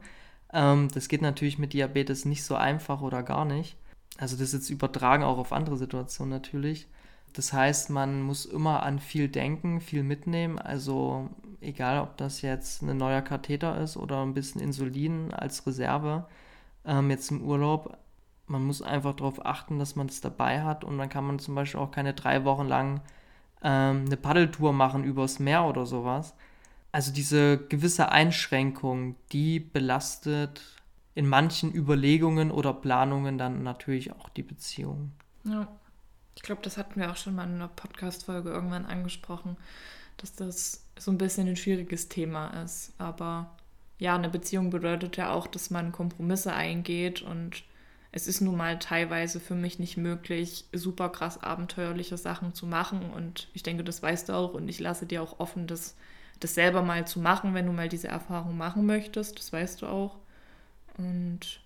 Ähm, 0.53 0.89
das 0.93 1.07
geht 1.07 1.21
natürlich 1.21 1.57
mit 1.59 1.73
Diabetes 1.73 2.25
nicht 2.25 2.43
so 2.43 2.55
einfach 2.55 3.01
oder 3.01 3.23
gar 3.23 3.45
nicht. 3.45 3.77
Also 4.17 4.37
das 4.37 4.53
jetzt 4.53 4.69
übertragen 4.69 5.23
auch 5.23 5.37
auf 5.37 5.53
andere 5.53 5.77
Situationen 5.77 6.31
natürlich. 6.31 6.87
Das 7.33 7.53
heißt, 7.53 7.89
man 7.89 8.21
muss 8.21 8.45
immer 8.45 8.83
an 8.83 8.99
viel 8.99 9.27
denken, 9.27 9.81
viel 9.81 10.03
mitnehmen. 10.03 10.57
Also 10.57 11.29
egal, 11.61 12.01
ob 12.01 12.17
das 12.17 12.41
jetzt 12.41 12.81
ein 12.81 12.97
neuer 12.97 13.21
Katheter 13.21 13.79
ist 13.81 13.97
oder 13.97 14.23
ein 14.23 14.33
bisschen 14.33 14.61
Insulin 14.61 15.33
als 15.33 15.67
Reserve. 15.67 16.25
Ähm, 16.85 17.09
jetzt 17.11 17.31
im 17.31 17.43
Urlaub 17.43 17.97
man 18.47 18.63
muss 18.63 18.81
einfach 18.81 19.13
darauf 19.13 19.45
achten, 19.45 19.77
dass 19.77 19.95
man 19.95 20.07
es 20.07 20.21
dabei 20.21 20.63
hat 20.63 20.83
und 20.83 20.97
dann 20.97 21.09
kann 21.09 21.25
man 21.25 21.39
zum 21.39 21.55
Beispiel 21.55 21.79
auch 21.79 21.91
keine 21.91 22.13
drei 22.13 22.45
Wochen 22.45 22.67
lang 22.67 23.01
ähm, 23.61 24.05
eine 24.05 24.17
Paddeltour 24.17 24.73
machen 24.73 25.03
übers 25.03 25.39
Meer 25.39 25.65
oder 25.65 25.85
sowas. 25.85 26.33
Also 26.91 27.11
diese 27.11 27.57
gewisse 27.67 28.11
Einschränkung, 28.11 29.15
die 29.31 29.59
belastet 29.59 30.61
in 31.17 31.27
manchen 31.27 31.73
Überlegungen 31.73 32.51
oder 32.51 32.75
Planungen 32.75 33.39
dann 33.39 33.63
natürlich 33.63 34.11
auch 34.11 34.29
die 34.29 34.43
Beziehung. 34.43 35.13
Ja, 35.45 35.67
ich 36.35 36.43
glaube, 36.43 36.61
das 36.61 36.77
hatten 36.77 36.99
wir 36.99 37.09
auch 37.09 37.17
schon 37.17 37.33
mal 37.33 37.45
in 37.45 37.55
einer 37.55 37.69
Podcast-Folge 37.69 38.49
irgendwann 38.51 38.85
angesprochen, 38.85 39.57
dass 40.17 40.35
das 40.35 40.85
so 40.95 41.09
ein 41.09 41.17
bisschen 41.17 41.47
ein 41.47 41.55
schwieriges 41.55 42.07
Thema 42.07 42.49
ist. 42.61 42.93
Aber 42.99 43.57
ja, 43.97 44.13
eine 44.13 44.29
Beziehung 44.29 44.69
bedeutet 44.69 45.17
ja 45.17 45.31
auch, 45.31 45.47
dass 45.47 45.71
man 45.71 45.91
Kompromisse 45.91 46.53
eingeht 46.53 47.23
und 47.23 47.63
es 48.11 48.27
ist 48.27 48.41
nun 48.41 48.55
mal 48.55 48.77
teilweise 48.77 49.39
für 49.39 49.55
mich 49.55 49.79
nicht 49.79 49.97
möglich, 49.97 50.65
super 50.71 51.09
krass 51.09 51.41
abenteuerliche 51.41 52.17
Sachen 52.17 52.53
zu 52.53 52.67
machen. 52.67 53.09
Und 53.09 53.49
ich 53.55 53.63
denke, 53.63 53.83
das 53.83 54.03
weißt 54.03 54.29
du 54.29 54.33
auch. 54.33 54.53
Und 54.53 54.69
ich 54.69 54.79
lasse 54.79 55.07
dir 55.07 55.23
auch 55.23 55.39
offen, 55.39 55.65
das, 55.65 55.95
das 56.39 56.53
selber 56.53 56.83
mal 56.83 57.07
zu 57.07 57.19
machen, 57.19 57.55
wenn 57.55 57.65
du 57.65 57.73
mal 57.73 57.89
diese 57.89 58.07
Erfahrung 58.07 58.55
machen 58.55 58.85
möchtest. 58.85 59.39
Das 59.39 59.51
weißt 59.51 59.81
du 59.81 59.87
auch. 59.87 60.19
Und 60.97 61.61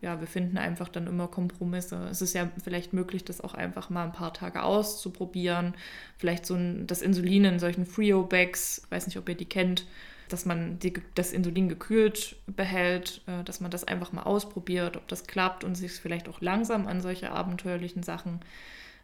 ja, 0.00 0.20
wir 0.20 0.26
finden 0.26 0.58
einfach 0.58 0.88
dann 0.88 1.06
immer 1.06 1.28
Kompromisse. 1.28 2.08
Es 2.10 2.20
ist 2.20 2.34
ja 2.34 2.50
vielleicht 2.62 2.92
möglich, 2.92 3.24
das 3.24 3.40
auch 3.40 3.54
einfach 3.54 3.90
mal 3.90 4.04
ein 4.04 4.12
paar 4.12 4.34
Tage 4.34 4.62
auszuprobieren. 4.62 5.74
Vielleicht 6.18 6.46
so 6.46 6.54
ein, 6.54 6.86
das 6.86 7.02
Insulin 7.02 7.44
in 7.44 7.58
solchen 7.58 7.86
Frio-Bags, 7.86 8.82
weiß 8.90 9.06
nicht, 9.06 9.16
ob 9.16 9.28
ihr 9.28 9.34
die 9.34 9.46
kennt, 9.46 9.86
dass 10.28 10.44
man 10.44 10.78
die, 10.78 10.94
das 11.14 11.32
Insulin 11.32 11.68
gekühlt 11.68 12.36
behält, 12.46 13.22
äh, 13.26 13.42
dass 13.44 13.60
man 13.60 13.70
das 13.70 13.84
einfach 13.84 14.12
mal 14.12 14.24
ausprobiert, 14.24 14.96
ob 14.96 15.08
das 15.08 15.26
klappt 15.26 15.64
und 15.64 15.74
sich 15.76 15.92
vielleicht 15.92 16.28
auch 16.28 16.40
langsam 16.40 16.86
an 16.86 17.00
solche 17.00 17.30
abenteuerlichen 17.30 18.02
Sachen 18.02 18.40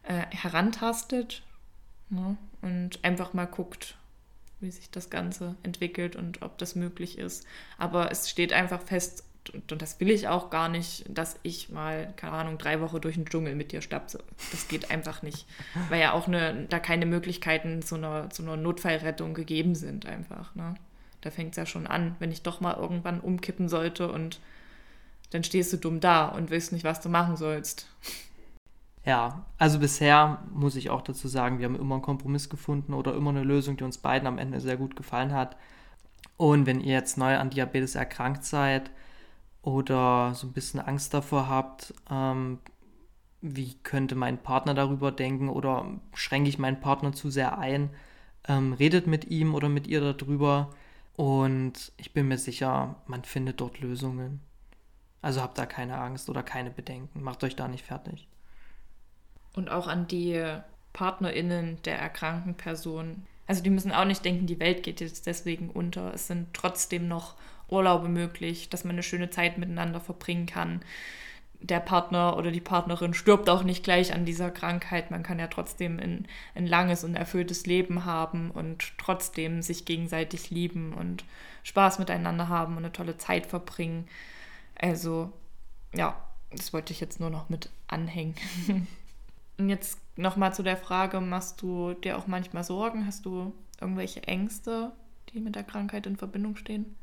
äh, 0.03 0.25
herantastet 0.29 1.41
ne? 2.09 2.37
und 2.61 3.03
einfach 3.03 3.33
mal 3.33 3.45
guckt, 3.45 3.95
wie 4.59 4.71
sich 4.71 4.91
das 4.91 5.09
Ganze 5.09 5.55
entwickelt 5.63 6.15
und 6.15 6.41
ob 6.41 6.57
das 6.57 6.75
möglich 6.75 7.17
ist. 7.17 7.45
Aber 7.77 8.11
es 8.11 8.29
steht 8.29 8.53
einfach 8.53 8.81
fest, 8.81 9.23
und 9.51 9.81
das 9.81 9.99
will 9.99 10.09
ich 10.09 10.27
auch 10.27 10.49
gar 10.49 10.69
nicht, 10.69 11.05
dass 11.09 11.37
ich 11.43 11.69
mal, 11.69 12.13
keine 12.15 12.33
Ahnung, 12.33 12.57
drei 12.57 12.79
Wochen 12.81 13.01
durch 13.01 13.15
den 13.15 13.25
Dschungel 13.25 13.55
mit 13.55 13.71
dir 13.71 13.81
stapse. 13.81 14.23
Das 14.51 14.67
geht 14.67 14.91
einfach 14.91 15.21
nicht. 15.21 15.45
Weil 15.89 16.01
ja 16.01 16.13
auch 16.13 16.27
eine, 16.27 16.65
da 16.69 16.79
keine 16.79 17.05
Möglichkeiten 17.05 17.81
zu 17.81 17.95
einer, 17.95 18.29
zu 18.29 18.43
einer 18.43 18.55
Notfallrettung 18.55 19.33
gegeben 19.33 19.75
sind, 19.75 20.05
einfach. 20.05 20.55
Ne? 20.55 20.75
Da 21.21 21.31
fängt 21.31 21.51
es 21.51 21.57
ja 21.57 21.65
schon 21.65 21.87
an, 21.87 22.15
wenn 22.19 22.31
ich 22.31 22.41
doch 22.41 22.61
mal 22.61 22.75
irgendwann 22.75 23.19
umkippen 23.19 23.69
sollte 23.69 24.11
und 24.11 24.39
dann 25.31 25.43
stehst 25.43 25.73
du 25.73 25.77
dumm 25.77 25.99
da 25.99 26.27
und 26.27 26.51
weißt 26.51 26.71
nicht, 26.71 26.83
was 26.83 27.01
du 27.01 27.09
machen 27.09 27.35
sollst. 27.35 27.87
Ja, 29.05 29.45
also 29.57 29.79
bisher 29.79 30.41
muss 30.53 30.75
ich 30.75 30.89
auch 30.89 31.01
dazu 31.01 31.27
sagen, 31.27 31.59
wir 31.59 31.65
haben 31.65 31.75
immer 31.75 31.95
einen 31.95 32.01
Kompromiss 32.03 32.49
gefunden 32.49 32.93
oder 32.93 33.13
immer 33.13 33.31
eine 33.31 33.43
Lösung, 33.43 33.75
die 33.75 33.83
uns 33.83 33.97
beiden 33.97 34.27
am 34.27 34.37
Ende 34.37 34.61
sehr 34.61 34.77
gut 34.77 34.95
gefallen 34.95 35.33
hat. 35.33 35.57
Und 36.37 36.65
wenn 36.65 36.79
ihr 36.79 36.93
jetzt 36.93 37.17
neu 37.17 37.37
an 37.37 37.49
Diabetes 37.49 37.95
erkrankt 37.95 38.45
seid 38.45 38.91
oder 39.63 40.35
so 40.35 40.45
ein 40.45 40.53
bisschen 40.53 40.79
Angst 40.79 41.13
davor 41.13 41.47
habt, 41.47 41.93
ähm, 42.11 42.59
wie 43.41 43.73
könnte 43.83 44.15
mein 44.15 44.37
Partner 44.37 44.73
darüber 44.73 45.11
denken 45.11 45.49
oder 45.49 45.85
schränke 46.13 46.49
ich 46.49 46.59
meinen 46.59 46.79
Partner 46.79 47.13
zu 47.13 47.29
sehr 47.29 47.57
ein, 47.57 47.89
ähm, 48.47 48.73
redet 48.73 49.07
mit 49.07 49.25
ihm 49.25 49.55
oder 49.55 49.69
mit 49.69 49.87
ihr 49.87 50.13
darüber. 50.13 50.69
Und 51.15 51.91
ich 51.97 52.13
bin 52.13 52.27
mir 52.27 52.37
sicher, 52.37 52.95
man 53.07 53.23
findet 53.23 53.61
dort 53.61 53.79
Lösungen. 53.79 54.41
Also 55.21 55.41
habt 55.41 55.57
da 55.57 55.65
keine 55.65 55.97
Angst 55.97 56.29
oder 56.29 56.43
keine 56.43 56.69
Bedenken. 56.69 57.23
Macht 57.23 57.43
euch 57.43 57.55
da 57.55 57.67
nicht 57.67 57.85
fertig. 57.85 58.27
Und 59.55 59.69
auch 59.69 59.87
an 59.87 60.07
die 60.07 60.43
PartnerInnen 60.91 61.81
der 61.83 61.99
erkrankten 61.99 62.55
Person. 62.55 63.25
Also 63.47 63.61
die 63.61 63.69
müssen 63.69 63.91
auch 63.91 64.05
nicht 64.05 64.23
denken, 64.23 64.47
die 64.47 64.59
Welt 64.59 64.83
geht 64.83 65.01
jetzt 65.01 65.27
deswegen 65.27 65.69
unter. 65.69 66.13
Es 66.13 66.27
sind 66.27 66.53
trotzdem 66.53 67.07
noch 67.07 67.35
Urlaube 67.69 68.07
möglich, 68.07 68.69
dass 68.69 68.83
man 68.83 68.95
eine 68.95 69.03
schöne 69.03 69.29
Zeit 69.29 69.57
miteinander 69.57 69.99
verbringen 69.99 70.45
kann. 70.45 70.81
Der 71.59 71.79
Partner 71.79 72.37
oder 72.37 72.51
die 72.51 72.61
Partnerin 72.61 73.13
stirbt 73.13 73.49
auch 73.49 73.63
nicht 73.63 73.83
gleich 73.83 74.13
an 74.13 74.25
dieser 74.25 74.51
Krankheit. 74.51 75.11
Man 75.11 75.23
kann 75.23 75.39
ja 75.39 75.47
trotzdem 75.47 75.99
ein, 75.99 76.27
ein 76.55 76.67
langes 76.67 77.03
und 77.03 77.15
erfülltes 77.15 77.65
Leben 77.65 78.05
haben 78.05 78.51
und 78.51 78.97
trotzdem 78.97 79.61
sich 79.61 79.85
gegenseitig 79.85 80.49
lieben 80.49 80.93
und 80.93 81.23
Spaß 81.63 81.99
miteinander 81.99 82.49
haben 82.49 82.73
und 82.73 82.83
eine 82.83 82.91
tolle 82.91 83.17
Zeit 83.17 83.45
verbringen. 83.45 84.07
Also 84.75 85.31
ja, 85.93 86.21
das 86.51 86.73
wollte 86.73 86.91
ich 86.91 86.99
jetzt 86.99 87.19
nur 87.19 87.29
noch 87.29 87.49
mit 87.49 87.69
anhängen. 87.87 88.35
und 89.57 89.69
jetzt 89.69 89.99
nochmal 90.15 90.53
zu 90.53 90.63
der 90.63 90.77
Frage, 90.77 91.21
machst 91.21 91.61
du 91.61 91.93
dir 91.93 92.17
auch 92.17 92.27
manchmal 92.27 92.63
Sorgen? 92.63 93.05
Hast 93.05 93.25
du 93.25 93.53
irgendwelche 93.79 94.23
Ängste, 94.23 94.91
die 95.29 95.39
mit 95.39 95.55
der 95.55 95.63
Krankheit 95.63 96.05
in 96.05 96.17
Verbindung 96.17 96.55
stehen? 96.55 96.95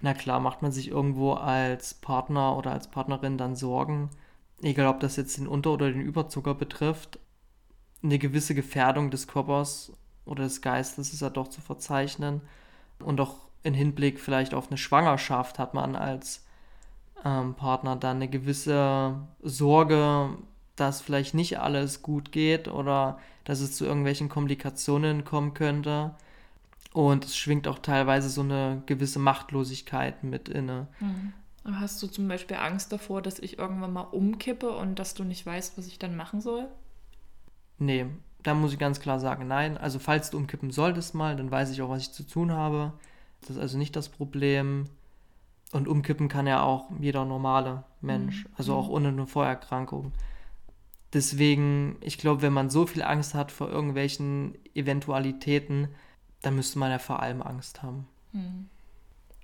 Na 0.00 0.14
klar, 0.14 0.40
macht 0.40 0.62
man 0.62 0.72
sich 0.72 0.88
irgendwo 0.88 1.34
als 1.34 1.94
Partner 1.94 2.56
oder 2.56 2.72
als 2.72 2.88
Partnerin 2.88 3.36
dann 3.36 3.54
Sorgen, 3.54 4.10
egal 4.62 4.86
ob 4.86 5.00
das 5.00 5.16
jetzt 5.16 5.36
den 5.36 5.46
Unter- 5.46 5.72
oder 5.72 5.90
den 5.90 6.00
Überzucker 6.00 6.54
betrifft. 6.54 7.18
Eine 8.02 8.18
gewisse 8.18 8.54
Gefährdung 8.54 9.10
des 9.10 9.26
Körpers 9.28 9.92
oder 10.24 10.44
des 10.44 10.62
Geistes 10.62 11.12
ist 11.12 11.20
ja 11.20 11.28
doch 11.28 11.48
zu 11.48 11.60
verzeichnen. 11.60 12.40
Und 12.98 13.20
auch 13.20 13.36
in 13.62 13.74
Hinblick 13.74 14.20
vielleicht 14.20 14.54
auf 14.54 14.68
eine 14.68 14.78
Schwangerschaft 14.78 15.58
hat 15.58 15.74
man 15.74 15.96
als 15.96 16.46
ähm, 17.24 17.54
Partner 17.54 17.96
dann 17.96 18.16
eine 18.16 18.28
gewisse 18.28 19.16
Sorge, 19.42 20.30
dass 20.80 21.00
vielleicht 21.00 21.34
nicht 21.34 21.58
alles 21.58 22.02
gut 22.02 22.32
geht 22.32 22.68
oder 22.68 23.18
dass 23.44 23.60
es 23.60 23.76
zu 23.76 23.84
irgendwelchen 23.84 24.28
Komplikationen 24.28 25.24
kommen 25.24 25.54
könnte. 25.54 26.14
Und 26.92 27.24
es 27.24 27.36
schwingt 27.36 27.68
auch 27.68 27.78
teilweise 27.78 28.28
so 28.28 28.40
eine 28.40 28.82
gewisse 28.86 29.18
Machtlosigkeit 29.18 30.24
mit 30.24 30.48
inne. 30.48 30.88
Mhm. 30.98 31.32
Hast 31.64 32.02
du 32.02 32.06
zum 32.06 32.26
Beispiel 32.26 32.56
Angst 32.56 32.90
davor, 32.92 33.22
dass 33.22 33.38
ich 33.38 33.58
irgendwann 33.58 33.92
mal 33.92 34.02
umkippe 34.02 34.70
und 34.70 34.98
dass 34.98 35.14
du 35.14 35.24
nicht 35.24 35.44
weißt, 35.44 35.76
was 35.76 35.86
ich 35.86 35.98
dann 35.98 36.16
machen 36.16 36.40
soll? 36.40 36.66
Nee, 37.78 38.06
da 38.42 38.54
muss 38.54 38.72
ich 38.72 38.78
ganz 38.78 39.00
klar 39.00 39.20
sagen, 39.20 39.46
nein. 39.46 39.76
Also 39.76 39.98
falls 39.98 40.30
du 40.30 40.38
umkippen 40.38 40.70
solltest 40.70 41.14
mal, 41.14 41.36
dann 41.36 41.50
weiß 41.50 41.70
ich 41.70 41.82
auch, 41.82 41.90
was 41.90 42.02
ich 42.02 42.12
zu 42.12 42.22
tun 42.22 42.52
habe. 42.52 42.92
Das 43.42 43.50
ist 43.50 43.58
also 43.58 43.78
nicht 43.78 43.94
das 43.94 44.08
Problem. 44.08 44.86
Und 45.72 45.86
umkippen 45.86 46.28
kann 46.28 46.46
ja 46.46 46.62
auch 46.62 46.90
jeder 46.98 47.24
normale 47.24 47.84
Mensch, 48.00 48.44
mhm. 48.44 48.50
also 48.56 48.74
auch 48.74 48.88
ohne 48.88 49.08
eine 49.08 49.26
Vorerkrankung. 49.26 50.12
Deswegen, 51.12 51.96
ich 52.00 52.18
glaube, 52.18 52.42
wenn 52.42 52.52
man 52.52 52.70
so 52.70 52.86
viel 52.86 53.02
Angst 53.02 53.34
hat 53.34 53.50
vor 53.50 53.68
irgendwelchen 53.68 54.56
Eventualitäten, 54.74 55.88
dann 56.42 56.56
müsste 56.56 56.78
man 56.78 56.90
ja 56.90 56.98
vor 56.98 57.20
allem 57.20 57.42
Angst 57.42 57.82
haben. 57.82 58.06
Mhm. 58.32 58.68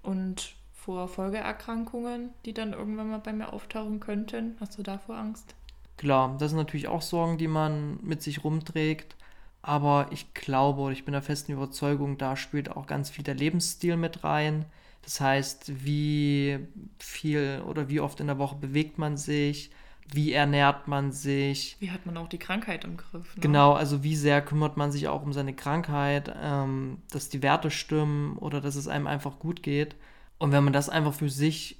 Und 0.02 0.54
vor 0.72 1.08
Folgeerkrankungen, 1.08 2.30
die 2.44 2.54
dann 2.54 2.72
irgendwann 2.72 3.10
mal 3.10 3.18
bei 3.18 3.32
mir 3.32 3.52
auftauchen 3.52 3.98
könnten, 3.98 4.56
hast 4.60 4.78
du 4.78 4.82
davor 4.82 5.16
Angst? 5.16 5.54
Klar, 5.96 6.36
das 6.38 6.50
sind 6.50 6.58
natürlich 6.58 6.88
auch 6.88 7.02
Sorgen, 7.02 7.38
die 7.38 7.48
man 7.48 7.98
mit 8.02 8.22
sich 8.22 8.44
rumträgt. 8.44 9.16
Aber 9.62 10.06
ich 10.12 10.32
glaube 10.34 10.80
oder 10.80 10.92
ich 10.92 11.04
bin 11.04 11.12
der 11.12 11.22
festen 11.22 11.52
Überzeugung, 11.52 12.18
da 12.18 12.36
spielt 12.36 12.70
auch 12.70 12.86
ganz 12.86 13.10
viel 13.10 13.24
der 13.24 13.34
Lebensstil 13.34 13.96
mit 13.96 14.22
rein 14.22 14.66
das 15.06 15.20
heißt, 15.20 15.84
wie 15.84 16.58
viel 16.98 17.62
oder 17.68 17.88
wie 17.88 18.00
oft 18.00 18.18
in 18.18 18.26
der 18.26 18.38
Woche 18.38 18.56
bewegt 18.56 18.98
man 18.98 19.16
sich, 19.16 19.70
wie 20.12 20.32
ernährt 20.32 20.88
man 20.88 21.12
sich. 21.12 21.76
Wie 21.80 21.90
hat 21.90 22.06
man 22.06 22.16
auch 22.16 22.28
die 22.28 22.38
Krankheit 22.38 22.84
im 22.84 22.96
Griff? 22.96 23.36
Ne? 23.36 23.40
Genau, 23.40 23.72
also 23.72 24.02
wie 24.02 24.16
sehr 24.16 24.42
kümmert 24.42 24.76
man 24.76 24.92
sich 24.92 25.08
auch 25.08 25.22
um 25.22 25.32
seine 25.32 25.54
Krankheit, 25.54 26.34
ähm, 26.40 26.98
dass 27.10 27.28
die 27.28 27.42
Werte 27.42 27.70
stimmen 27.70 28.38
oder 28.38 28.60
dass 28.60 28.76
es 28.76 28.88
einem 28.88 29.06
einfach 29.06 29.38
gut 29.38 29.62
geht. 29.62 29.96
Und 30.38 30.52
wenn 30.52 30.64
man 30.64 30.72
das 30.72 30.88
einfach 30.88 31.14
für 31.14 31.30
sich 31.30 31.78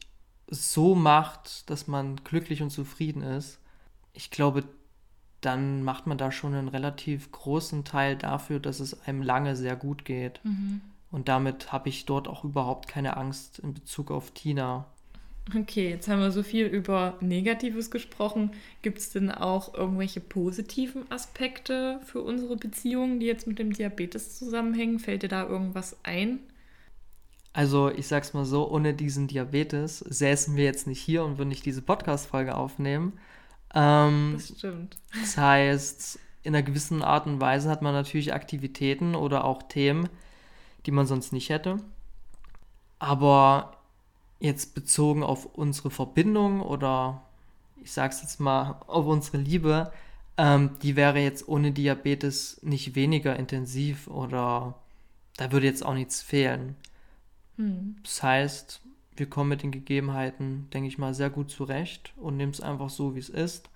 so 0.48 0.94
macht, 0.94 1.68
dass 1.70 1.86
man 1.86 2.16
glücklich 2.24 2.62
und 2.62 2.70
zufrieden 2.70 3.22
ist, 3.22 3.58
ich 4.12 4.30
glaube, 4.30 4.64
dann 5.40 5.82
macht 5.82 6.06
man 6.06 6.18
da 6.18 6.32
schon 6.32 6.54
einen 6.54 6.68
relativ 6.68 7.30
großen 7.30 7.84
Teil 7.84 8.16
dafür, 8.16 8.58
dass 8.58 8.80
es 8.80 9.06
einem 9.06 9.22
lange 9.22 9.54
sehr 9.54 9.76
gut 9.76 10.04
geht. 10.04 10.40
Mhm. 10.44 10.80
Und 11.10 11.28
damit 11.28 11.72
habe 11.72 11.88
ich 11.88 12.06
dort 12.06 12.26
auch 12.26 12.44
überhaupt 12.44 12.88
keine 12.88 13.16
Angst 13.16 13.58
in 13.58 13.74
Bezug 13.74 14.10
auf 14.10 14.32
Tina. 14.32 14.86
Okay, 15.54 15.90
jetzt 15.90 16.08
haben 16.08 16.20
wir 16.20 16.32
so 16.32 16.42
viel 16.42 16.66
über 16.66 17.16
Negatives 17.20 17.92
gesprochen. 17.92 18.50
Gibt 18.82 18.98
es 18.98 19.10
denn 19.10 19.30
auch 19.30 19.74
irgendwelche 19.74 20.20
positiven 20.20 21.08
Aspekte 21.10 22.00
für 22.04 22.20
unsere 22.20 22.56
Beziehung, 22.56 23.20
die 23.20 23.26
jetzt 23.26 23.46
mit 23.46 23.60
dem 23.60 23.72
Diabetes 23.72 24.36
zusammenhängen? 24.36 24.98
Fällt 24.98 25.22
dir 25.22 25.28
da 25.28 25.46
irgendwas 25.46 25.96
ein? 26.02 26.40
Also, 27.52 27.90
ich 27.90 28.08
sag's 28.08 28.34
mal 28.34 28.44
so: 28.44 28.68
Ohne 28.68 28.92
diesen 28.92 29.28
Diabetes 29.28 30.00
säßen 30.00 30.56
wir 30.56 30.64
jetzt 30.64 30.88
nicht 30.88 31.00
hier 31.00 31.24
und 31.24 31.38
würden 31.38 31.50
nicht 31.50 31.64
diese 31.64 31.80
Podcast-Folge 31.80 32.56
aufnehmen. 32.56 33.12
Ähm, 33.72 34.32
das 34.34 34.48
stimmt. 34.48 34.96
Das 35.20 35.36
heißt, 35.36 36.18
in 36.42 36.56
einer 36.56 36.64
gewissen 36.64 37.02
Art 37.02 37.26
und 37.26 37.40
Weise 37.40 37.70
hat 37.70 37.82
man 37.82 37.94
natürlich 37.94 38.34
Aktivitäten 38.34 39.14
oder 39.14 39.44
auch 39.44 39.62
Themen, 39.62 40.08
die 40.86 40.90
man 40.90 41.06
sonst 41.06 41.32
nicht 41.32 41.50
hätte. 41.50 41.76
Aber 42.98 43.75
jetzt 44.38 44.74
bezogen 44.74 45.22
auf 45.22 45.46
unsere 45.54 45.90
Verbindung 45.90 46.60
oder 46.60 47.22
ich 47.82 47.92
sag's 47.92 48.22
jetzt 48.22 48.40
mal 48.40 48.80
auf 48.86 49.06
unsere 49.06 49.38
Liebe, 49.38 49.92
ähm, 50.36 50.76
die 50.82 50.96
wäre 50.96 51.18
jetzt 51.18 51.48
ohne 51.48 51.72
Diabetes 51.72 52.60
nicht 52.62 52.94
weniger 52.94 53.36
intensiv 53.36 54.08
oder 54.08 54.74
da 55.36 55.52
würde 55.52 55.66
jetzt 55.66 55.84
auch 55.84 55.94
nichts 55.94 56.22
fehlen. 56.22 56.76
Hm. 57.56 57.96
Das 58.02 58.22
heißt, 58.22 58.80
wir 59.16 59.26
kommen 59.26 59.50
mit 59.50 59.62
den 59.62 59.70
Gegebenheiten, 59.70 60.68
denke 60.72 60.88
ich 60.88 60.98
mal, 60.98 61.14
sehr 61.14 61.30
gut 61.30 61.50
zurecht 61.50 62.12
und 62.16 62.36
nehmen 62.36 62.52
es 62.52 62.60
einfach 62.60 62.90
so, 62.90 63.14
wie 63.14 63.20
es 63.20 63.28
ist. 63.28 63.70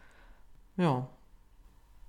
Ja, 0.77 1.09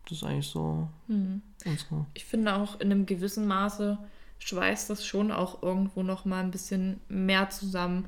das 0.03 0.17
ist 0.17 0.23
eigentlich 0.23 0.47
so 0.47 0.89
hm. 1.07 1.41
unsere. 1.65 2.05
Ich 2.13 2.25
finde 2.25 2.55
auch 2.55 2.79
in 2.79 2.91
einem 2.91 3.05
gewissen 3.05 3.47
Maße 3.47 3.97
schweißt 4.39 4.89
das 4.89 5.05
schon 5.05 5.31
auch 5.31 5.61
irgendwo 5.61 6.03
noch 6.03 6.25
mal 6.25 6.43
ein 6.43 6.51
bisschen 6.51 6.99
mehr 7.07 7.49
zusammen, 7.49 8.07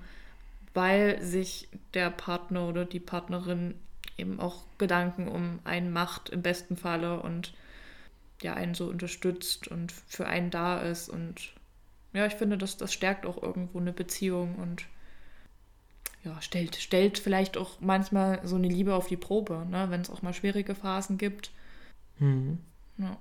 weil 0.73 1.21
sich 1.21 1.69
der 1.93 2.09
Partner 2.09 2.67
oder 2.67 2.86
die 2.86 2.99
Partnerin 2.99 3.75
eben 4.17 4.39
auch 4.39 4.63
Gedanken 4.77 5.27
um 5.27 5.59
einen 5.63 5.91
macht 5.91 6.29
im 6.29 6.41
besten 6.41 6.77
Falle 6.77 7.19
und 7.19 7.53
ja 8.41 8.53
einen 8.53 8.73
so 8.73 8.86
unterstützt 8.86 9.67
und 9.67 9.91
für 9.91 10.27
einen 10.27 10.49
da 10.49 10.79
ist 10.79 11.09
und 11.09 11.53
ja, 12.13 12.25
ich 12.27 12.33
finde, 12.33 12.57
dass 12.57 12.77
das 12.77 12.93
stärkt 12.93 13.25
auch 13.25 13.41
irgendwo 13.41 13.79
eine 13.79 13.91
Beziehung 13.91 14.55
und 14.55 14.86
ja, 16.23 16.39
stellt, 16.41 16.75
stellt 16.75 17.17
vielleicht 17.17 17.57
auch 17.57 17.81
manchmal 17.81 18.39
so 18.45 18.55
eine 18.55 18.67
Liebe 18.67 18.93
auf 18.93 19.07
die 19.07 19.17
Probe, 19.17 19.65
ne? 19.69 19.88
wenn 19.89 20.01
es 20.01 20.09
auch 20.09 20.21
mal 20.21 20.33
schwierige 20.33 20.75
Phasen 20.75 21.17
gibt. 21.17 21.51
Mhm. 22.19 22.59
Ja. 22.97 23.17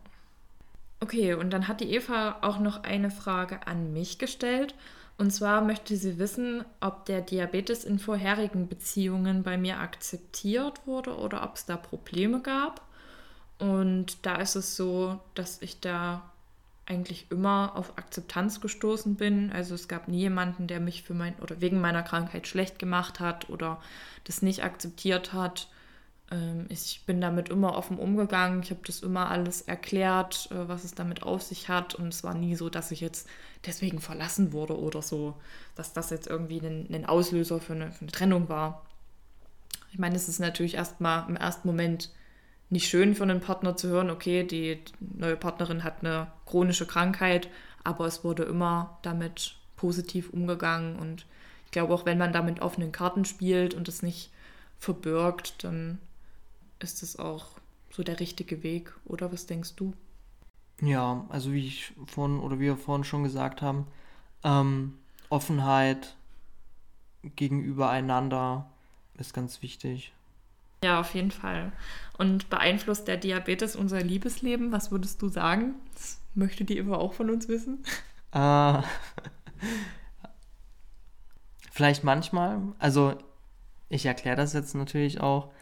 Okay, 1.00 1.34
und 1.34 1.50
dann 1.50 1.66
hat 1.66 1.80
die 1.80 1.92
Eva 1.92 2.38
auch 2.42 2.60
noch 2.60 2.84
eine 2.84 3.10
Frage 3.10 3.66
an 3.66 3.92
mich 3.92 4.18
gestellt. 4.18 4.74
Und 5.22 5.30
zwar 5.30 5.60
möchte 5.60 5.96
sie 5.96 6.18
wissen, 6.18 6.64
ob 6.80 7.04
der 7.04 7.20
Diabetes 7.20 7.84
in 7.84 8.00
vorherigen 8.00 8.66
Beziehungen 8.66 9.44
bei 9.44 9.56
mir 9.56 9.78
akzeptiert 9.78 10.84
wurde 10.84 11.16
oder 11.16 11.44
ob 11.44 11.54
es 11.54 11.64
da 11.64 11.76
Probleme 11.76 12.40
gab. 12.40 12.84
Und 13.60 14.26
da 14.26 14.34
ist 14.40 14.56
es 14.56 14.74
so, 14.74 15.20
dass 15.36 15.62
ich 15.62 15.78
da 15.78 16.28
eigentlich 16.86 17.26
immer 17.30 17.70
auf 17.76 17.96
Akzeptanz 17.98 18.60
gestoßen 18.60 19.14
bin. 19.14 19.52
Also 19.52 19.76
es 19.76 19.86
gab 19.86 20.08
nie 20.08 20.18
jemanden, 20.18 20.66
der 20.66 20.80
mich 20.80 21.04
für 21.04 21.14
mein 21.14 21.36
oder 21.36 21.60
wegen 21.60 21.80
meiner 21.80 22.02
Krankheit 22.02 22.48
schlecht 22.48 22.80
gemacht 22.80 23.20
hat 23.20 23.48
oder 23.48 23.80
das 24.24 24.42
nicht 24.42 24.64
akzeptiert 24.64 25.32
hat. 25.32 25.68
Ähm, 26.30 26.66
ich 26.68 27.02
bin 27.06 27.20
damit 27.20 27.48
immer 27.48 27.76
offen 27.76 27.98
umgegangen. 27.98 28.62
Ich 28.62 28.70
habe 28.70 28.80
das 28.86 29.00
immer 29.00 29.30
alles 29.30 29.62
erklärt, 29.62 30.48
äh, 30.50 30.68
was 30.68 30.84
es 30.84 30.94
damit 30.94 31.22
auf 31.22 31.42
sich 31.42 31.68
hat. 31.68 31.94
Und 31.94 32.08
es 32.08 32.24
war 32.24 32.34
nie 32.34 32.54
so, 32.56 32.70
dass 32.70 32.90
ich 32.90 33.00
jetzt 33.00 33.28
deswegen 33.66 34.00
verlassen 34.00 34.52
wurde 34.52 34.78
oder 34.78 35.02
so, 35.02 35.34
dass 35.74 35.92
das 35.92 36.10
jetzt 36.10 36.26
irgendwie 36.26 36.60
ein, 36.60 36.88
ein 36.92 37.06
Auslöser 37.06 37.60
für 37.60 37.74
eine, 37.74 37.92
für 37.92 38.02
eine 38.02 38.12
Trennung 38.12 38.48
war. 38.48 38.84
Ich 39.92 39.98
meine, 39.98 40.16
es 40.16 40.28
ist 40.28 40.38
natürlich 40.38 40.74
erstmal 40.74 41.28
im 41.28 41.36
ersten 41.36 41.68
Moment 41.68 42.10
nicht 42.70 42.88
schön 42.88 43.14
für 43.14 43.24
einen 43.24 43.40
Partner 43.40 43.76
zu 43.76 43.88
hören, 43.88 44.08
okay, 44.08 44.44
die 44.44 44.78
neue 45.00 45.36
Partnerin 45.36 45.84
hat 45.84 46.00
eine 46.00 46.28
chronische 46.46 46.86
Krankheit, 46.86 47.48
aber 47.84 48.06
es 48.06 48.24
wurde 48.24 48.44
immer 48.44 48.98
damit 49.02 49.56
positiv 49.76 50.30
umgegangen 50.30 50.96
und 50.96 51.26
ich 51.66 51.72
glaube 51.72 51.92
auch, 51.92 52.06
wenn 52.06 52.16
man 52.16 52.32
da 52.32 52.40
mit 52.40 52.60
offenen 52.60 52.90
Karten 52.90 53.26
spielt 53.26 53.74
und 53.74 53.88
es 53.88 54.02
nicht 54.02 54.30
verbirgt, 54.78 55.64
dann 55.64 55.98
ist 56.82 57.02
das 57.02 57.18
auch 57.18 57.46
so 57.90 58.02
der 58.02 58.20
richtige 58.20 58.62
Weg, 58.62 58.92
oder 59.04 59.32
was 59.32 59.46
denkst 59.46 59.74
du? 59.76 59.92
Ja, 60.80 61.24
also 61.28 61.52
wie 61.52 61.66
ich 61.66 61.92
vorhin 62.06 62.40
oder 62.40 62.58
wir 62.58 62.76
vorhin 62.76 63.04
schon 63.04 63.22
gesagt 63.22 63.62
haben, 63.62 63.86
ähm, 64.42 64.98
Offenheit 65.28 66.16
gegenüber 67.36 67.90
einander 67.90 68.68
ist 69.14 69.32
ganz 69.32 69.62
wichtig. 69.62 70.12
Ja, 70.82 70.98
auf 71.00 71.14
jeden 71.14 71.30
Fall. 71.30 71.72
Und 72.18 72.50
beeinflusst 72.50 73.06
der 73.06 73.16
Diabetes 73.16 73.76
unser 73.76 74.02
Liebesleben? 74.02 74.72
Was 74.72 74.90
würdest 74.90 75.22
du 75.22 75.28
sagen? 75.28 75.74
Das 75.94 76.20
möchte 76.34 76.64
die 76.64 76.78
Eva 76.78 76.96
auch 76.96 77.12
von 77.12 77.30
uns 77.30 77.48
wissen. 77.48 77.84
Äh, 78.34 78.80
vielleicht 81.70 82.02
manchmal. 82.02 82.62
Also 82.78 83.18
ich 83.90 84.06
erkläre 84.06 84.36
das 84.36 84.54
jetzt 84.54 84.74
natürlich 84.74 85.20
auch. 85.20 85.52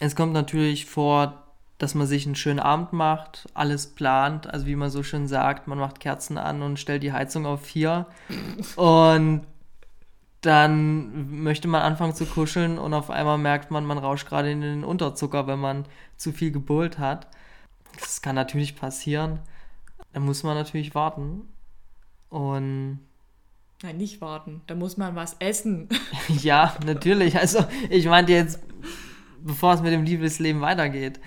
Es 0.00 0.14
kommt 0.14 0.32
natürlich 0.32 0.86
vor, 0.86 1.42
dass 1.78 1.94
man 1.94 2.06
sich 2.06 2.26
einen 2.26 2.36
schönen 2.36 2.60
Abend 2.60 2.92
macht, 2.92 3.46
alles 3.54 3.86
plant, 3.86 4.46
also 4.46 4.66
wie 4.66 4.76
man 4.76 4.90
so 4.90 5.02
schön 5.02 5.28
sagt, 5.28 5.68
man 5.68 5.78
macht 5.78 6.00
Kerzen 6.00 6.38
an 6.38 6.62
und 6.62 6.78
stellt 6.78 7.02
die 7.02 7.12
Heizung 7.12 7.46
auf 7.46 7.62
vier 7.62 8.06
und 8.76 9.42
dann 10.40 11.42
möchte 11.42 11.66
man 11.66 11.82
anfangen 11.82 12.14
zu 12.14 12.24
kuscheln 12.24 12.78
und 12.78 12.94
auf 12.94 13.10
einmal 13.10 13.36
merkt 13.36 13.70
man, 13.70 13.84
man 13.84 13.98
rauscht 13.98 14.28
gerade 14.28 14.50
in 14.50 14.60
den 14.60 14.84
Unterzucker, 14.84 15.46
wenn 15.46 15.58
man 15.58 15.86
zu 16.16 16.32
viel 16.32 16.52
gebullt 16.52 16.98
hat. 16.98 17.26
Das 17.98 18.22
kann 18.22 18.36
natürlich 18.36 18.76
passieren. 18.76 19.40
Da 20.12 20.20
muss 20.20 20.42
man 20.42 20.54
natürlich 20.54 20.94
warten. 20.94 21.48
Und. 22.28 23.00
Nein, 23.82 23.96
nicht 23.96 24.20
warten. 24.20 24.62
Da 24.66 24.74
muss 24.74 24.96
man 24.96 25.16
was 25.16 25.36
essen. 25.40 25.88
ja, 26.28 26.74
natürlich. 26.84 27.36
Also, 27.38 27.64
ich 27.90 28.06
meinte 28.06 28.32
jetzt, 28.32 28.60
bevor 29.42 29.74
es 29.74 29.82
mit 29.82 29.92
dem 29.92 30.04
Liebesleben 30.04 30.60
weitergeht. 30.60 31.20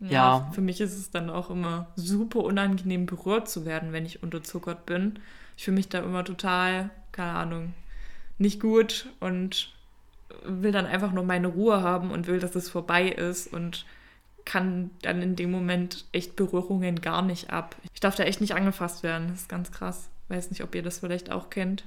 Ja, 0.00 0.10
ja, 0.10 0.50
für 0.52 0.60
mich 0.60 0.80
ist 0.80 0.96
es 0.96 1.10
dann 1.10 1.30
auch 1.30 1.50
immer 1.50 1.86
super 1.96 2.40
unangenehm 2.40 3.06
berührt 3.06 3.48
zu 3.48 3.64
werden, 3.64 3.92
wenn 3.92 4.04
ich 4.04 4.22
unterzuckert 4.22 4.86
bin. 4.86 5.18
Ich 5.56 5.64
fühle 5.64 5.76
mich 5.76 5.88
da 5.88 6.00
immer 6.00 6.24
total, 6.24 6.90
keine 7.12 7.32
Ahnung, 7.32 7.74
nicht 8.38 8.60
gut 8.60 9.08
und 9.20 9.72
will 10.44 10.72
dann 10.72 10.86
einfach 10.86 11.12
nur 11.12 11.24
meine 11.24 11.46
Ruhe 11.46 11.82
haben 11.82 12.10
und 12.10 12.26
will, 12.26 12.38
dass 12.38 12.54
es 12.54 12.68
vorbei 12.68 13.08
ist 13.08 13.52
und 13.52 13.86
kann 14.44 14.90
dann 15.02 15.22
in 15.22 15.36
dem 15.36 15.50
Moment 15.50 16.04
echt 16.12 16.36
Berührungen 16.36 17.00
gar 17.00 17.22
nicht 17.22 17.50
ab. 17.50 17.76
Ich 17.94 18.00
darf 18.00 18.14
da 18.14 18.24
echt 18.24 18.40
nicht 18.40 18.54
angefasst 18.54 19.02
werden. 19.02 19.28
Das 19.28 19.42
ist 19.42 19.48
ganz 19.48 19.72
krass. 19.72 20.08
Weiß 20.28 20.50
nicht, 20.50 20.62
ob 20.62 20.74
ihr 20.74 20.82
das 20.82 20.98
vielleicht 20.98 21.30
auch 21.30 21.50
kennt. 21.50 21.84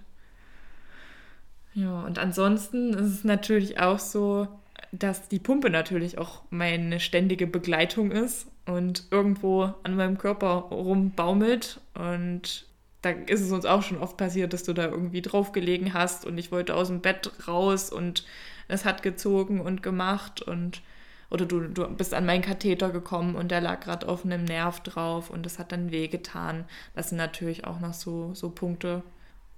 Ja, 1.74 2.02
und 2.02 2.18
ansonsten 2.18 2.94
ist 2.94 3.13
es 3.13 3.24
natürlich 3.24 3.80
auch 3.80 4.00
so, 4.00 4.48
dass 4.91 5.28
die 5.28 5.39
Pumpe 5.39 5.69
natürlich 5.69 6.17
auch 6.17 6.43
meine 6.50 7.00
ständige 7.00 7.47
Begleitung 7.47 8.12
ist 8.12 8.47
und 8.65 9.06
irgendwo 9.12 9.73
an 9.84 9.95
meinem 9.95 10.17
Körper 10.17 10.67
rumbaumelt. 10.71 11.82
Und 11.93 12.65
da 13.02 13.10
ist 13.12 13.41
es 13.41 13.52
uns 13.52 13.65
auch 13.65 13.84
schon 13.84 14.00
oft 14.00 14.17
passiert, 14.17 14.54
dass 14.54 14.63
du 14.63 14.73
da 14.73 14.86
irgendwie 14.86 15.21
draufgelegen 15.21 15.93
hast 15.93 16.26
und 16.26 16.38
ich 16.38 16.52
wollte 16.52 16.76
aus 16.76 16.88
dem 16.88 17.02
Bett 17.02 17.32
raus 17.47 17.91
und 17.91 18.26
es 18.67 18.86
hat 18.86 19.04
gezogen 19.04 19.62
und 19.62 19.84
gemacht 19.84 20.41
und 20.41 20.82
oder 21.30 21.45
du, 21.45 21.60
du 21.67 21.88
bist 21.89 22.13
an 22.13 22.26
meinen 22.26 22.41
Katheter 22.41 22.89
gekommen 22.89 23.36
und 23.36 23.52
der 23.52 23.60
lag 23.60 23.82
gerade 23.82 24.08
auf 24.08 24.23
einem 24.23 24.45
Nerv 24.45 24.80
drauf 24.82 25.30
und 25.30 25.45
das 25.45 25.60
hat 25.60 25.73
dann 25.73 25.91
wehgetan. 25.91 26.63
Das 26.95 27.10
sind 27.10 27.17
natürlich 27.17 27.65
auch 27.65 27.82
noch 27.82 27.93
so, 27.93 28.34
so 28.34 28.50
Punkte, 28.50 29.04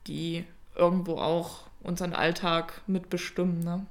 die 0.07 0.45
irgendwo 0.75 1.17
auch 1.17 1.67
unseren 1.83 2.13
Alltag 2.13 2.81
mitbestimmen. 2.87 3.59
Ne? 3.59 3.85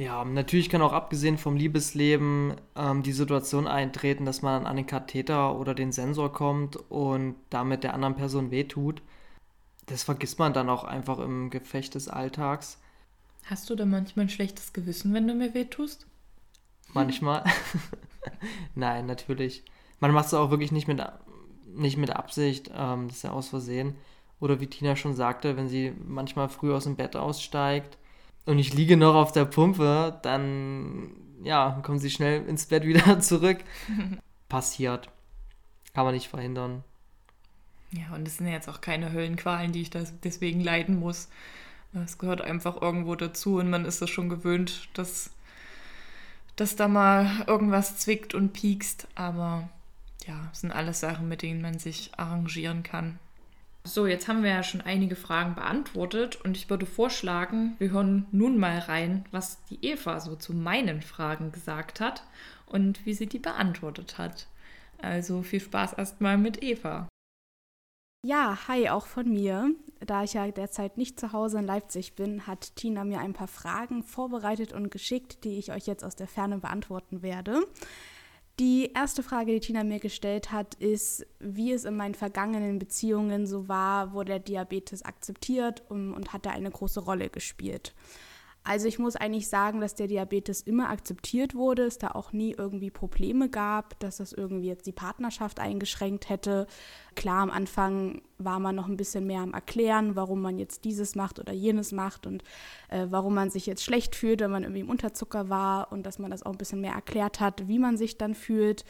Ja, 0.00 0.24
natürlich 0.24 0.70
kann 0.70 0.80
auch 0.80 0.94
abgesehen 0.94 1.36
vom 1.36 1.56
Liebesleben 1.56 2.54
ähm, 2.74 3.02
die 3.02 3.12
Situation 3.12 3.66
eintreten, 3.66 4.24
dass 4.24 4.40
man 4.40 4.64
an 4.64 4.76
den 4.76 4.86
Katheter 4.86 5.54
oder 5.58 5.74
den 5.74 5.92
Sensor 5.92 6.32
kommt 6.32 6.76
und 6.90 7.34
damit 7.50 7.84
der 7.84 7.92
anderen 7.92 8.16
Person 8.16 8.50
wehtut. 8.50 9.02
Das 9.84 10.02
vergisst 10.02 10.38
man 10.38 10.54
dann 10.54 10.70
auch 10.70 10.84
einfach 10.84 11.18
im 11.18 11.50
Gefecht 11.50 11.96
des 11.96 12.08
Alltags. 12.08 12.80
Hast 13.44 13.68
du 13.68 13.74
da 13.74 13.84
manchmal 13.84 14.24
ein 14.24 14.30
schlechtes 14.30 14.72
Gewissen, 14.72 15.12
wenn 15.12 15.28
du 15.28 15.34
mir 15.34 15.52
wehtust? 15.52 16.06
Manchmal. 16.94 17.44
Nein, 18.74 19.04
natürlich. 19.04 19.64
Man 19.98 20.12
macht 20.12 20.28
es 20.28 20.34
auch 20.34 20.48
wirklich 20.48 20.72
nicht 20.72 20.88
mit, 20.88 21.02
nicht 21.66 21.98
mit 21.98 22.08
Absicht, 22.08 22.70
ähm, 22.74 23.08
das 23.08 23.18
ist 23.18 23.24
ja 23.24 23.32
aus 23.32 23.50
Versehen. 23.50 23.96
Oder 24.40 24.60
wie 24.60 24.66
Tina 24.66 24.96
schon 24.96 25.14
sagte, 25.14 25.58
wenn 25.58 25.68
sie 25.68 25.92
manchmal 26.08 26.48
früh 26.48 26.72
aus 26.72 26.84
dem 26.84 26.96
Bett 26.96 27.16
aussteigt 27.16 27.98
und 28.46 28.58
ich 28.58 28.74
liege 28.74 28.96
noch 28.96 29.14
auf 29.14 29.32
der 29.32 29.44
Pumpe, 29.44 30.18
dann 30.22 31.12
ja, 31.42 31.80
kommen 31.82 31.98
sie 31.98 32.10
schnell 32.10 32.46
ins 32.46 32.66
Bett 32.66 32.84
wieder 32.84 33.20
zurück. 33.20 33.58
Passiert. 34.48 35.08
Kann 35.94 36.04
man 36.04 36.14
nicht 36.14 36.28
verhindern. 36.28 36.84
Ja, 37.92 38.14
und 38.14 38.26
es 38.26 38.36
sind 38.36 38.46
jetzt 38.46 38.68
auch 38.68 38.80
keine 38.80 39.12
Höllenqualen, 39.12 39.72
die 39.72 39.82
ich 39.82 39.90
deswegen 39.90 40.60
leiden 40.60 41.00
muss. 41.00 41.28
Es 41.92 42.18
gehört 42.18 42.40
einfach 42.40 42.80
irgendwo 42.80 43.16
dazu 43.16 43.56
und 43.56 43.68
man 43.68 43.84
ist 43.84 44.00
es 44.00 44.10
schon 44.10 44.28
gewöhnt, 44.28 44.88
dass, 44.94 45.30
dass 46.54 46.76
da 46.76 46.86
mal 46.86 47.44
irgendwas 47.48 47.96
zwickt 47.96 48.32
und 48.32 48.52
piekst. 48.52 49.08
Aber 49.16 49.68
ja, 50.26 50.48
es 50.52 50.60
sind 50.60 50.70
alles 50.70 51.00
Sachen, 51.00 51.28
mit 51.28 51.42
denen 51.42 51.62
man 51.62 51.80
sich 51.80 52.12
arrangieren 52.16 52.84
kann. 52.84 53.18
So, 53.84 54.06
jetzt 54.06 54.28
haben 54.28 54.42
wir 54.42 54.50
ja 54.50 54.62
schon 54.62 54.82
einige 54.82 55.16
Fragen 55.16 55.54
beantwortet 55.54 56.36
und 56.44 56.56
ich 56.56 56.68
würde 56.68 56.84
vorschlagen, 56.84 57.76
wir 57.78 57.90
hören 57.90 58.26
nun 58.30 58.58
mal 58.58 58.78
rein, 58.78 59.24
was 59.30 59.64
die 59.64 59.84
Eva 59.84 60.20
so 60.20 60.36
zu 60.36 60.52
meinen 60.52 61.00
Fragen 61.00 61.50
gesagt 61.50 62.00
hat 62.00 62.22
und 62.66 63.04
wie 63.06 63.14
sie 63.14 63.26
die 63.26 63.38
beantwortet 63.38 64.18
hat. 64.18 64.48
Also 64.98 65.42
viel 65.42 65.60
Spaß 65.60 65.94
erstmal 65.94 66.36
mit 66.36 66.62
Eva. 66.62 67.08
Ja, 68.22 68.58
hi, 68.68 68.90
auch 68.90 69.06
von 69.06 69.30
mir. 69.30 69.74
Da 70.00 70.24
ich 70.24 70.34
ja 70.34 70.46
derzeit 70.50 70.98
nicht 70.98 71.18
zu 71.18 71.32
Hause 71.32 71.58
in 71.58 71.64
Leipzig 71.64 72.14
bin, 72.14 72.46
hat 72.46 72.76
Tina 72.76 73.04
mir 73.04 73.20
ein 73.20 73.32
paar 73.32 73.48
Fragen 73.48 74.02
vorbereitet 74.02 74.74
und 74.74 74.90
geschickt, 74.90 75.42
die 75.44 75.58
ich 75.58 75.72
euch 75.72 75.86
jetzt 75.86 76.04
aus 76.04 76.16
der 76.16 76.28
Ferne 76.28 76.58
beantworten 76.58 77.22
werde. 77.22 77.66
Die 78.60 78.92
erste 78.94 79.22
Frage, 79.22 79.54
die 79.54 79.60
Tina 79.60 79.84
mir 79.84 80.00
gestellt 80.00 80.52
hat, 80.52 80.74
ist, 80.74 81.26
wie 81.38 81.72
es 81.72 81.86
in 81.86 81.96
meinen 81.96 82.14
vergangenen 82.14 82.78
Beziehungen 82.78 83.46
so 83.46 83.68
war, 83.68 84.12
wo 84.12 84.22
der 84.22 84.38
Diabetes 84.38 85.02
akzeptiert 85.02 85.82
und, 85.88 86.12
und 86.12 86.34
hat 86.34 86.44
da 86.44 86.50
eine 86.50 86.70
große 86.70 87.00
Rolle 87.00 87.30
gespielt. 87.30 87.94
Also 88.62 88.86
ich 88.86 88.98
muss 88.98 89.16
eigentlich 89.16 89.48
sagen, 89.48 89.80
dass 89.80 89.94
der 89.94 90.08
Diabetes 90.08 90.60
immer 90.60 90.90
akzeptiert 90.90 91.54
wurde, 91.54 91.84
es 91.84 91.96
da 91.96 92.08
auch 92.08 92.34
nie 92.34 92.54
irgendwie 92.56 92.90
Probleme 92.90 93.48
gab, 93.48 93.98
dass 94.00 94.18
das 94.18 94.34
irgendwie 94.34 94.68
jetzt 94.68 94.86
die 94.86 94.92
Partnerschaft 94.92 95.58
eingeschränkt 95.58 96.28
hätte. 96.28 96.66
Klar, 97.16 97.42
am 97.42 97.50
Anfang 97.50 98.22
war 98.38 98.58
man 98.58 98.76
noch 98.76 98.86
ein 98.86 98.96
bisschen 98.96 99.26
mehr 99.26 99.40
am 99.40 99.52
Erklären, 99.52 100.16
warum 100.16 100.40
man 100.40 100.58
jetzt 100.58 100.84
dieses 100.84 101.14
macht 101.14 101.38
oder 101.38 101.52
jenes 101.52 101.92
macht 101.92 102.26
und 102.26 102.42
äh, 102.88 103.06
warum 103.10 103.34
man 103.34 103.50
sich 103.50 103.66
jetzt 103.66 103.84
schlecht 103.84 104.14
fühlt, 104.14 104.40
wenn 104.40 104.50
man 104.50 104.62
irgendwie 104.62 104.80
im 104.80 104.88
Unterzucker 104.88 105.48
war 105.48 105.92
und 105.92 106.04
dass 106.04 106.18
man 106.18 106.30
das 106.30 106.42
auch 106.42 106.52
ein 106.52 106.58
bisschen 106.58 106.80
mehr 106.80 106.94
erklärt 106.94 107.40
hat, 107.40 107.68
wie 107.68 107.78
man 107.78 107.96
sich 107.96 108.16
dann 108.16 108.34
fühlt 108.34 108.84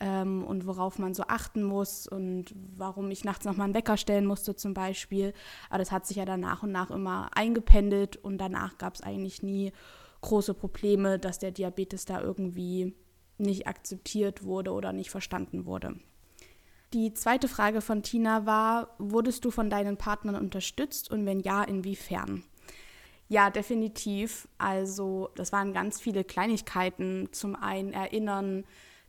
ähm, 0.00 0.44
und 0.44 0.66
worauf 0.66 0.98
man 0.98 1.14
so 1.14 1.24
achten 1.24 1.62
muss 1.62 2.06
und 2.06 2.54
warum 2.76 3.10
ich 3.10 3.24
nachts 3.24 3.44
nochmal 3.44 3.66
einen 3.66 3.74
Wecker 3.74 3.96
stellen 3.96 4.26
musste 4.26 4.54
zum 4.56 4.74
Beispiel. 4.74 5.32
Aber 5.68 5.78
das 5.78 5.92
hat 5.92 6.06
sich 6.06 6.16
ja 6.16 6.24
dann 6.24 6.40
nach 6.40 6.62
und 6.62 6.72
nach 6.72 6.90
immer 6.90 7.30
eingependelt 7.34 8.16
und 8.16 8.38
danach 8.38 8.78
gab 8.78 8.94
es 8.94 9.02
eigentlich 9.02 9.42
nie 9.42 9.72
große 10.20 10.54
Probleme, 10.54 11.18
dass 11.18 11.38
der 11.38 11.50
Diabetes 11.50 12.04
da 12.06 12.20
irgendwie 12.20 12.94
nicht 13.36 13.66
akzeptiert 13.66 14.44
wurde 14.44 14.72
oder 14.72 14.92
nicht 14.92 15.10
verstanden 15.10 15.66
wurde. 15.66 15.96
Die 16.94 17.12
zweite 17.12 17.48
Frage 17.48 17.80
von 17.80 18.04
Tina 18.04 18.46
war, 18.46 18.94
wurdest 18.98 19.44
du 19.44 19.50
von 19.50 19.68
deinen 19.68 19.96
Partnern 19.96 20.36
unterstützt 20.36 21.10
und 21.10 21.26
wenn 21.26 21.40
ja, 21.40 21.64
inwiefern? 21.64 22.44
Ja, 23.26 23.50
definitiv. 23.50 24.46
Also 24.58 25.30
das 25.34 25.50
waren 25.50 25.72
ganz 25.72 26.00
viele 26.00 26.22
Kleinigkeiten. 26.22 27.30
Zum 27.32 27.56
einen 27.56 27.92
erinnern, 27.92 28.64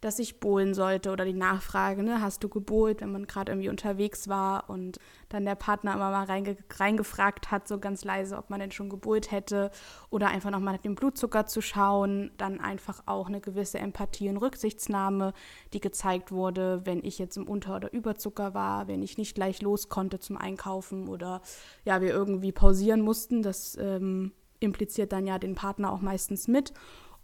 dass 0.05 0.19
ich 0.19 0.39
bohlen 0.39 0.75
sollte 0.75 1.09
oder 1.09 1.25
die 1.25 1.33
Nachfrage, 1.33 2.03
ne, 2.03 2.21
hast 2.21 2.43
du 2.43 2.47
gebohlt, 2.47 3.01
wenn 3.01 3.11
man 3.11 3.25
gerade 3.25 3.51
irgendwie 3.51 3.69
unterwegs 3.69 4.27
war 4.27 4.69
und 4.69 4.99
dann 5.29 5.45
der 5.45 5.55
Partner 5.55 5.95
immer 5.95 6.11
mal 6.11 6.25
reinge 6.25 6.57
reingefragt 6.69 7.49
hat, 7.49 7.67
so 7.67 7.79
ganz 7.79 8.05
leise, 8.05 8.37
ob 8.37 8.51
man 8.51 8.59
denn 8.59 8.71
schon 8.71 8.91
gebohlt 8.91 9.31
hätte 9.31 9.71
oder 10.11 10.27
einfach 10.27 10.51
nochmal 10.51 10.75
nach 10.75 10.81
dem 10.83 10.93
Blutzucker 10.93 11.47
zu 11.47 11.59
schauen, 11.59 12.29
dann 12.37 12.59
einfach 12.59 13.01
auch 13.07 13.29
eine 13.29 13.41
gewisse 13.41 13.79
Empathie 13.79 14.29
und 14.29 14.37
Rücksichtsnahme, 14.37 15.33
die 15.73 15.81
gezeigt 15.81 16.31
wurde, 16.31 16.85
wenn 16.85 17.03
ich 17.03 17.17
jetzt 17.17 17.37
im 17.37 17.47
Unter- 17.47 17.77
oder 17.77 17.91
Überzucker 17.91 18.53
war, 18.53 18.87
wenn 18.87 19.01
ich 19.01 19.17
nicht 19.17 19.33
gleich 19.33 19.63
los 19.63 19.89
konnte 19.89 20.19
zum 20.19 20.37
Einkaufen 20.37 21.07
oder 21.07 21.41
ja, 21.83 21.99
wir 22.01 22.09
irgendwie 22.09 22.51
pausieren 22.51 23.01
mussten, 23.01 23.41
das 23.41 23.75
ähm, 23.81 24.33
impliziert 24.59 25.11
dann 25.11 25.25
ja 25.25 25.39
den 25.39 25.55
Partner 25.55 25.91
auch 25.91 26.01
meistens 26.01 26.47
mit 26.47 26.73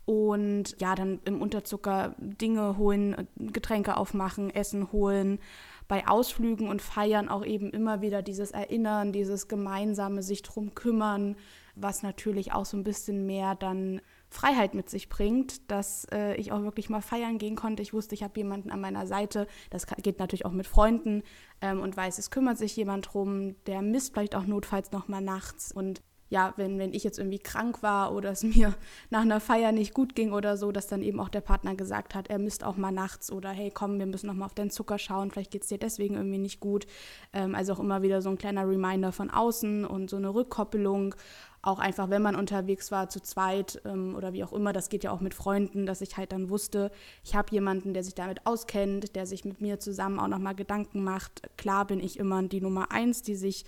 und 0.05 0.75
ja, 0.79 0.95
dann 0.95 1.19
im 1.25 1.41
Unterzucker 1.41 2.15
Dinge 2.17 2.77
holen, 2.77 3.27
Getränke 3.37 3.97
aufmachen, 3.97 4.49
Essen 4.49 4.91
holen. 4.91 5.39
Bei 5.87 6.07
Ausflügen 6.07 6.69
und 6.69 6.81
Feiern 6.81 7.29
auch 7.29 7.45
eben 7.45 7.71
immer 7.71 8.01
wieder 8.01 8.21
dieses 8.21 8.51
Erinnern, 8.51 9.11
dieses 9.11 9.47
gemeinsame 9.47 10.23
sich 10.23 10.41
drum 10.41 10.73
kümmern, 10.73 11.35
was 11.75 12.01
natürlich 12.01 12.53
auch 12.53 12.65
so 12.65 12.77
ein 12.77 12.83
bisschen 12.83 13.25
mehr 13.25 13.55
dann 13.55 14.01
Freiheit 14.29 14.73
mit 14.73 14.89
sich 14.89 15.09
bringt, 15.09 15.69
dass 15.69 16.07
äh, 16.11 16.35
ich 16.35 16.53
auch 16.53 16.61
wirklich 16.63 16.89
mal 16.89 17.01
feiern 17.01 17.37
gehen 17.37 17.57
konnte. 17.57 17.81
Ich 17.83 17.93
wusste, 17.93 18.15
ich 18.15 18.23
habe 18.23 18.39
jemanden 18.39 18.71
an 18.71 18.79
meiner 18.79 19.05
Seite. 19.05 19.45
Das 19.69 19.85
geht 19.85 20.19
natürlich 20.19 20.45
auch 20.45 20.53
mit 20.53 20.67
Freunden 20.67 21.23
ähm, 21.59 21.81
und 21.81 21.97
weiß, 21.97 22.17
es 22.17 22.31
kümmert 22.31 22.57
sich 22.57 22.75
jemand 22.77 23.13
drum, 23.13 23.55
der 23.65 23.81
misst 23.81 24.13
vielleicht 24.13 24.35
auch 24.35 24.45
notfalls 24.45 24.93
noch 24.93 25.09
mal 25.09 25.21
nachts. 25.21 25.73
Und 25.73 26.01
ja, 26.31 26.53
wenn, 26.55 26.79
wenn 26.79 26.93
ich 26.93 27.03
jetzt 27.03 27.19
irgendwie 27.19 27.39
krank 27.39 27.83
war 27.83 28.13
oder 28.15 28.31
es 28.31 28.41
mir 28.55 28.73
nach 29.09 29.21
einer 29.21 29.41
Feier 29.41 29.71
nicht 29.73 29.93
gut 29.93 30.15
ging 30.15 30.31
oder 30.31 30.57
so, 30.57 30.71
dass 30.71 30.87
dann 30.87 31.03
eben 31.03 31.19
auch 31.19 31.29
der 31.29 31.41
Partner 31.41 31.75
gesagt 31.75 32.15
hat, 32.15 32.29
er 32.29 32.39
misst 32.39 32.63
auch 32.63 32.77
mal 32.77 32.91
nachts 32.91 33.31
oder 33.31 33.49
hey, 33.49 33.69
komm, 33.69 33.99
wir 33.99 34.05
müssen 34.05 34.27
noch 34.27 34.33
mal 34.33 34.45
auf 34.45 34.55
deinen 34.55 34.71
Zucker 34.71 34.97
schauen, 34.97 35.29
vielleicht 35.29 35.51
geht 35.51 35.63
es 35.63 35.67
dir 35.67 35.77
deswegen 35.77 36.15
irgendwie 36.15 36.37
nicht 36.37 36.61
gut. 36.61 36.87
Ähm, 37.33 37.53
also 37.53 37.73
auch 37.73 37.79
immer 37.79 38.01
wieder 38.01 38.21
so 38.21 38.29
ein 38.29 38.37
kleiner 38.37 38.67
Reminder 38.67 39.11
von 39.11 39.29
außen 39.29 39.85
und 39.85 40.09
so 40.09 40.15
eine 40.15 40.33
Rückkoppelung. 40.33 41.15
Auch 41.63 41.79
einfach, 41.79 42.09
wenn 42.09 42.21
man 42.21 42.35
unterwegs 42.35 42.91
war, 42.91 43.09
zu 43.09 43.19
zweit 43.19 43.81
ähm, 43.85 44.15
oder 44.15 44.31
wie 44.31 44.43
auch 44.45 44.53
immer, 44.53 44.71
das 44.71 44.87
geht 44.87 45.03
ja 45.03 45.11
auch 45.11 45.19
mit 45.19 45.33
Freunden, 45.33 45.85
dass 45.85 45.99
ich 45.99 46.15
halt 46.15 46.31
dann 46.31 46.49
wusste, 46.49 46.91
ich 47.23 47.35
habe 47.35 47.51
jemanden, 47.51 47.93
der 47.93 48.03
sich 48.03 48.15
damit 48.15 48.47
auskennt, 48.47 49.15
der 49.17 49.25
sich 49.25 49.43
mit 49.43 49.59
mir 49.59 49.79
zusammen 49.79 50.17
auch 50.17 50.29
nochmal 50.29 50.55
Gedanken 50.55 51.03
macht. 51.03 51.41
Klar 51.57 51.85
bin 51.85 51.99
ich 51.99 52.17
immer 52.17 52.41
die 52.41 52.61
Nummer 52.61 52.91
eins, 52.91 53.21
die 53.21 53.35
sich 53.35 53.65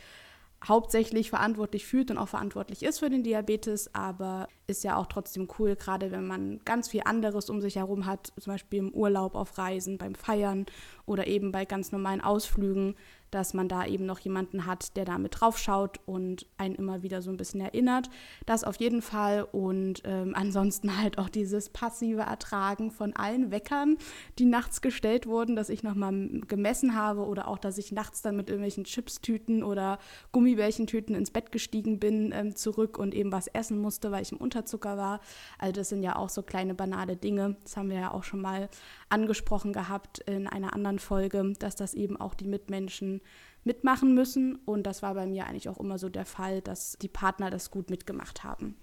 hauptsächlich 0.67 1.30
verantwortlich 1.30 1.86
fühlt 1.86 2.12
und 2.12 2.17
auch 2.17 2.30
verantwortlich 2.30 2.84
ist 2.84 2.99
für 2.99 3.10
den 3.10 3.23
Diabetes, 3.23 3.93
aber 3.93 4.47
ist 4.67 4.84
ja 4.84 4.95
auch 4.95 5.08
trotzdem 5.08 5.47
cool, 5.60 5.76
gerade 5.76 6.12
wenn 6.12 6.26
man 6.26 6.62
ganz 6.65 6.89
viel 6.89 7.02
anderes 7.06 7.49
um 7.49 7.62
sich 7.62 7.76
herum 7.76 8.06
hat, 8.06 8.32
zum 8.39 8.54
Beispiel 8.54 8.80
im 8.80 8.93
Urlaub, 8.93 9.36
auf 9.36 9.58
Reisen, 9.58 9.97
beim 9.97 10.15
Feiern 10.15 10.65
oder 11.06 11.28
eben 11.28 11.52
bei 11.52 11.65
ganz 11.65 11.91
normalen 11.91 12.21
Ausflügen, 12.21 12.95
dass 13.34 13.54
man 13.54 13.67
da 13.67 13.86
eben 13.86 14.06
noch 14.06 14.19
jemanden 14.19 14.65
hat, 14.65 14.96
der 14.96 15.06
da 15.06 15.17
mit 15.17 15.39
drauf 15.39 15.58
schaut 15.58 16.00
und 16.06 16.46
einen 16.58 16.76
immer 16.76 17.02
wieder 17.02 17.22
so 17.22 17.32
ein 17.32 17.38
bisschen 17.38 17.62
erinnert. 17.62 18.10
Das 18.46 18.63
auf 18.63 18.76
jeden 18.76 19.02
Fall 19.02 19.48
und 19.52 20.04
ähm, 20.06 20.34
ansonsten 20.36 20.98
halt 21.02 21.17
auch 21.17 21.30
dieses 21.30 21.69
passive 21.69 22.22
Ertragen 22.22 22.91
von 22.91 23.15
allen 23.15 23.52
Weckern, 23.52 23.98
die 24.38 24.46
nachts 24.46 24.82
gestellt 24.82 25.26
wurden, 25.26 25.56
dass 25.56 25.69
ich 25.69 25.84
nochmal 25.84 26.13
gemessen 26.48 26.96
habe 26.96 27.26
oder 27.26 27.48
auch, 27.48 27.58
dass 27.58 27.78
ich 27.78 27.91
nachts 27.91 28.22
dann 28.22 28.36
mit 28.36 28.50
irgendwelchen 28.50 28.84
Chipstüten 28.84 29.63
oder 29.63 29.98
Gummibärchentüten 30.32 31.15
ins 31.15 31.32
Bett 31.32 31.52
gestiegen 31.52 32.00
bin 32.00 32.32
ähm, 32.34 32.56
zurück 32.56 32.98
und 32.98 33.15
eben 33.15 33.32
was 33.32 33.48
essen 33.48 33.80
musste, 33.80 34.12
weil 34.12 34.22
ich 34.22 34.32
im 34.32 34.38
Unterzucker 34.38 34.98
war. 34.98 35.19
Also 35.58 35.74
das 35.74 35.89
sind 35.89 36.04
ja 36.04 36.15
auch 36.15 36.30
so 36.30 36.43
kleine 36.43 36.76
banale 36.76 37.15
Dinge. 37.15 37.56
Das 37.63 37.78
haben 37.78 37.89
wir 37.89 38.00
ja 38.00 38.12
auch 38.12 38.24
schon 38.24 38.41
mal 38.41 38.69
angesprochen 39.10 39.74
gehabt 39.74 40.19
in 40.19 40.48
einer 40.48 40.74
anderen 40.74 41.00
Folge, 41.00 41.54
dass 41.60 41.76
das 41.76 41.93
eben 41.93 42.17
auch 42.17 42.34
die 42.34 42.48
Mitmenschen 42.48 43.22
mitmachen 43.63 44.13
müssen. 44.13 44.55
Und 44.65 44.83
das 44.83 45.01
war 45.01 45.13
bei 45.13 45.25
mir 45.25 45.45
eigentlich 45.45 45.69
auch 45.69 45.79
immer 45.79 45.97
so 45.97 46.09
der 46.09 46.25
Fall, 46.25 46.62
dass 46.62 46.97
die 47.01 47.07
Partner 47.07 47.49
das 47.49 47.71
gut 47.71 47.89
mitgemacht 47.89 48.43
haben. 48.43 48.75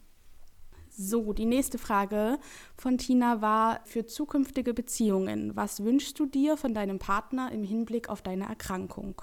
So, 0.92 1.32
die 1.32 1.46
nächste 1.46 1.78
Frage 1.78 2.38
von 2.76 2.98
Tina 2.98 3.40
war 3.40 3.80
für 3.84 4.06
zukünftige 4.06 4.74
Beziehungen. 4.74 5.54
Was 5.54 5.84
wünschst 5.84 6.18
du 6.18 6.26
dir 6.26 6.56
von 6.56 6.74
deinem 6.74 6.98
Partner 6.98 7.52
im 7.52 7.62
Hinblick 7.62 8.08
auf 8.08 8.22
deine 8.22 8.48
Erkrankung? 8.48 9.22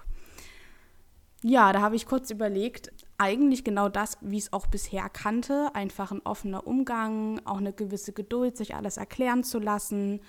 Ja, 1.44 1.72
da 1.74 1.82
habe 1.82 1.96
ich 1.96 2.08
kurz 2.08 2.32
überlegt, 2.32 2.92
eigentlich 3.18 3.64
genau 3.64 3.90
das, 3.90 4.18
wie 4.22 4.38
ich 4.38 4.46
es 4.46 4.54
auch 4.54 4.68
bisher 4.68 5.08
kannte, 5.10 5.70
einfach 5.76 6.12
ein 6.12 6.22
offener 6.24 6.66
Umgang, 6.66 7.42
auch 7.46 7.58
eine 7.58 7.74
gewisse 7.74 8.14
Geduld, 8.14 8.58
sich 8.58 8.74
alles 8.74 8.98
erklären 8.98 9.44
zu 9.44 9.60
lassen 9.60 10.22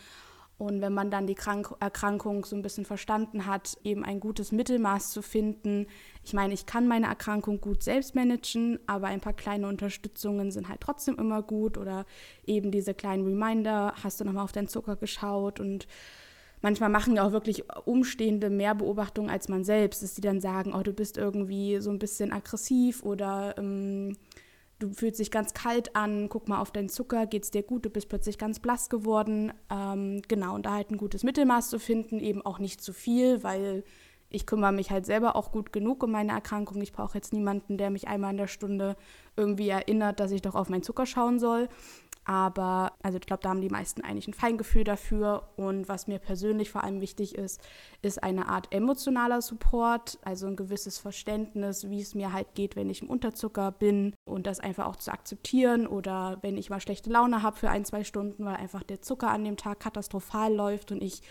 und 0.58 0.80
wenn 0.80 0.92
man 0.92 1.08
dann 1.08 1.28
die 1.28 1.36
Krank 1.36 1.72
Erkrankung 1.78 2.44
so 2.44 2.56
ein 2.56 2.62
bisschen 2.62 2.84
verstanden 2.84 3.46
hat, 3.46 3.78
eben 3.84 4.04
ein 4.04 4.18
gutes 4.18 4.50
Mittelmaß 4.50 5.12
zu 5.12 5.22
finden. 5.22 5.86
Ich 6.24 6.32
meine, 6.32 6.52
ich 6.52 6.66
kann 6.66 6.88
meine 6.88 7.06
Erkrankung 7.06 7.60
gut 7.60 7.84
selbst 7.84 8.16
managen, 8.16 8.80
aber 8.88 9.06
ein 9.06 9.20
paar 9.20 9.34
kleine 9.34 9.68
Unterstützungen 9.68 10.50
sind 10.50 10.68
halt 10.68 10.80
trotzdem 10.80 11.14
immer 11.14 11.42
gut. 11.42 11.78
Oder 11.78 12.06
eben 12.44 12.72
diese 12.72 12.92
kleinen 12.92 13.24
Reminder, 13.24 13.94
hast 14.02 14.20
du 14.20 14.24
nochmal 14.24 14.42
auf 14.42 14.52
deinen 14.52 14.66
Zucker 14.66 14.96
geschaut 14.96 15.60
und 15.60 15.86
manchmal 16.60 16.90
machen 16.90 17.14
ja 17.14 17.24
auch 17.24 17.32
wirklich 17.32 17.62
Umstehende 17.84 18.50
mehr 18.50 18.74
Beobachtungen 18.74 19.30
als 19.30 19.48
man 19.48 19.62
selbst, 19.62 20.02
dass 20.02 20.14
die 20.14 20.22
dann 20.22 20.40
sagen, 20.40 20.74
oh, 20.74 20.82
du 20.82 20.92
bist 20.92 21.18
irgendwie 21.18 21.78
so 21.80 21.90
ein 21.90 22.00
bisschen 22.00 22.32
aggressiv 22.32 23.04
oder 23.04 23.54
ähm, 23.58 24.16
du 24.78 24.90
fühlst 24.90 25.18
dich 25.20 25.30
ganz 25.30 25.54
kalt 25.54 25.96
an, 25.96 26.28
guck 26.28 26.48
mal 26.48 26.60
auf 26.60 26.70
deinen 26.70 26.88
Zucker, 26.88 27.26
geht's 27.26 27.50
dir 27.50 27.62
gut, 27.62 27.84
du 27.84 27.90
bist 27.90 28.08
plötzlich 28.08 28.38
ganz 28.38 28.60
blass 28.60 28.88
geworden. 28.88 29.52
Ähm, 29.70 30.22
genau, 30.28 30.54
und 30.54 30.66
da 30.66 30.74
halt 30.74 30.90
ein 30.90 30.96
gutes 30.96 31.24
Mittelmaß 31.24 31.70
zu 31.70 31.78
finden, 31.78 32.20
eben 32.20 32.42
auch 32.42 32.58
nicht 32.58 32.80
zu 32.80 32.92
viel, 32.92 33.42
weil 33.42 33.84
ich 34.30 34.46
kümmere 34.46 34.72
mich 34.72 34.90
halt 34.90 35.06
selber 35.06 35.36
auch 35.36 35.52
gut 35.52 35.72
genug 35.72 36.02
um 36.02 36.10
meine 36.10 36.32
Erkrankung. 36.32 36.82
Ich 36.82 36.92
brauche 36.92 37.16
jetzt 37.16 37.32
niemanden, 37.32 37.78
der 37.78 37.90
mich 37.90 38.08
einmal 38.08 38.32
in 38.32 38.36
der 38.36 38.46
Stunde 38.46 38.96
irgendwie 39.36 39.68
erinnert, 39.68 40.20
dass 40.20 40.32
ich 40.32 40.42
doch 40.42 40.54
auf 40.54 40.68
meinen 40.68 40.82
Zucker 40.82 41.06
schauen 41.06 41.38
soll. 41.38 41.68
Aber 42.28 42.92
also 43.02 43.16
ich 43.16 43.24
glaube, 43.24 43.42
da 43.42 43.48
haben 43.48 43.62
die 43.62 43.70
meisten 43.70 44.02
eigentlich 44.02 44.28
ein 44.28 44.34
Feingefühl 44.34 44.84
dafür. 44.84 45.48
Und 45.56 45.88
was 45.88 46.08
mir 46.08 46.18
persönlich 46.18 46.70
vor 46.70 46.84
allem 46.84 47.00
wichtig 47.00 47.34
ist, 47.34 47.58
ist 48.02 48.22
eine 48.22 48.50
Art 48.50 48.70
emotionaler 48.70 49.40
Support, 49.40 50.18
also 50.22 50.46
ein 50.46 50.54
gewisses 50.54 50.98
Verständnis, 50.98 51.88
wie 51.88 52.02
es 52.02 52.14
mir 52.14 52.34
halt 52.34 52.54
geht, 52.54 52.76
wenn 52.76 52.90
ich 52.90 53.00
im 53.00 53.08
Unterzucker 53.08 53.72
bin 53.72 54.14
und 54.26 54.46
das 54.46 54.60
einfach 54.60 54.88
auch 54.88 54.96
zu 54.96 55.10
akzeptieren 55.10 55.86
oder 55.86 56.36
wenn 56.42 56.58
ich 56.58 56.68
mal 56.68 56.82
schlechte 56.82 57.08
Laune 57.08 57.42
habe 57.42 57.56
für 57.56 57.70
ein, 57.70 57.86
zwei 57.86 58.04
Stunden, 58.04 58.44
weil 58.44 58.56
einfach 58.56 58.82
der 58.82 59.00
Zucker 59.00 59.30
an 59.30 59.44
dem 59.44 59.56
Tag 59.56 59.80
katastrophal 59.80 60.54
läuft 60.54 60.92
und 60.92 61.02
ich 61.02 61.22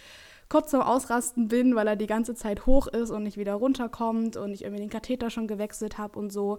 kurz 0.49 0.71
zum 0.71 0.81
Ausrasten 0.81 1.47
bin, 1.47 1.75
weil 1.75 1.87
er 1.87 1.95
die 1.95 2.07
ganze 2.07 2.35
Zeit 2.35 2.65
hoch 2.65 2.87
ist 2.87 3.09
und 3.09 3.23
nicht 3.23 3.37
wieder 3.37 3.53
runterkommt 3.53 4.37
und 4.37 4.53
ich 4.53 4.63
irgendwie 4.63 4.81
den 4.81 4.89
Katheter 4.89 5.29
schon 5.29 5.47
gewechselt 5.47 5.97
habe 5.97 6.17
und 6.17 6.31
so, 6.31 6.57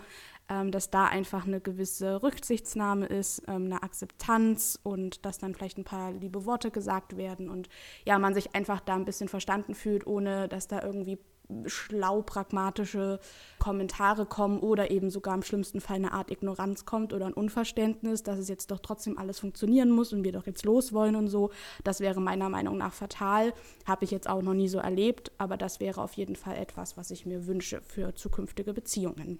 ähm, 0.49 0.71
dass 0.71 0.91
da 0.91 1.07
einfach 1.07 1.47
eine 1.47 1.61
gewisse 1.61 2.23
Rücksichtsnahme 2.23 3.07
ist, 3.07 3.43
ähm, 3.49 3.67
eine 3.67 3.83
Akzeptanz 3.83 4.79
und 4.83 5.25
dass 5.25 5.39
dann 5.39 5.55
vielleicht 5.55 5.79
ein 5.79 5.85
paar 5.85 6.13
liebe 6.13 6.45
Worte 6.45 6.71
gesagt 6.71 7.17
werden 7.17 7.49
und 7.49 7.69
ja, 8.05 8.19
man 8.19 8.35
sich 8.35 8.55
einfach 8.55 8.81
da 8.81 8.95
ein 8.95 9.05
bisschen 9.05 9.29
verstanden 9.29 9.75
fühlt, 9.75 10.07
ohne 10.07 10.49
dass 10.49 10.69
da 10.69 10.83
irgendwie 10.83 11.19
schlau 11.67 12.23
pragmatische 12.23 13.21
Kommentare 13.59 14.27
kommen 14.27 14.61
oder 14.61 14.91
eben 14.91 15.11
sogar 15.11 15.35
im 15.35 15.43
schlimmsten 15.43 15.81
Fall 15.81 15.97
eine 15.97 16.13
Art 16.13 16.31
Ignoranz 16.31 16.85
kommt 16.85 17.13
oder 17.13 17.27
ein 17.27 17.33
Unverständnis, 17.33 18.23
dass 18.23 18.39
es 18.39 18.49
jetzt 18.49 18.71
doch 18.71 18.81
trotzdem 18.81 19.19
alles 19.19 19.39
funktionieren 19.39 19.91
muss 19.91 20.13
und 20.13 20.25
wir 20.25 20.33
doch 20.33 20.47
jetzt 20.47 20.65
los 20.65 20.93
wollen 20.93 21.17
und 21.17 21.29
so. 21.29 21.51
Das 21.85 22.01
wäre 22.01 22.21
meiner 22.21 22.49
Meinung 22.49 22.77
nach 22.77 22.93
fatal. 22.93 23.53
Habe 23.87 24.05
ich 24.05 24.11
jetzt 24.11 24.29
auch 24.29 24.43
noch 24.43 24.55
nie 24.55 24.69
so 24.69 24.79
erlebt, 24.79 25.33
aber 25.39 25.57
das 25.57 25.81
wäre 25.81 26.03
auf 26.03 26.15
jeden 26.15 26.37
Fall 26.37 26.57
etwas, 26.57 26.97
was 26.97 27.11
ich 27.11 27.27
mir 27.27 27.47
wünsche 27.47 27.81
für 27.81 28.15
zukünftige 28.15 28.75
Beziehungen. 28.75 29.39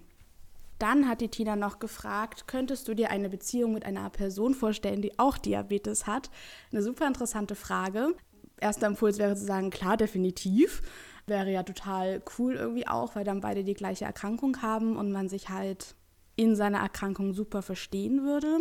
Dann 0.79 1.09
hat 1.09 1.19
die 1.19 1.27
Tina 1.27 1.57
noch 1.57 1.79
gefragt, 1.79 2.47
könntest 2.47 2.87
du 2.87 2.93
dir 2.93 3.11
eine 3.11 3.29
Beziehung 3.29 3.73
mit 3.73 3.85
einer 3.85 4.09
Person 4.09 4.53
vorstellen, 4.53 5.01
die 5.01 5.19
auch 5.19 5.37
Diabetes 5.37 6.07
hat? 6.07 6.31
Eine 6.71 6.81
super 6.81 7.05
interessante 7.05 7.55
Frage. 7.55 8.15
Erster 8.61 8.87
Impuls 8.87 9.17
wäre 9.17 9.35
zu 9.35 9.45
sagen, 9.45 9.71
klar, 9.71 9.97
definitiv 9.97 10.81
wäre 11.29 11.51
ja 11.51 11.63
total 11.63 12.21
cool 12.37 12.55
irgendwie 12.55 12.87
auch, 12.87 13.15
weil 13.15 13.23
dann 13.23 13.41
beide 13.41 13.63
die 13.63 13.73
gleiche 13.73 14.05
Erkrankung 14.05 14.61
haben 14.61 14.97
und 14.97 15.11
man 15.11 15.29
sich 15.29 15.49
halt 15.49 15.95
in 16.35 16.55
seiner 16.55 16.79
Erkrankung 16.79 17.33
super 17.33 17.61
verstehen 17.61 18.23
würde. 18.23 18.59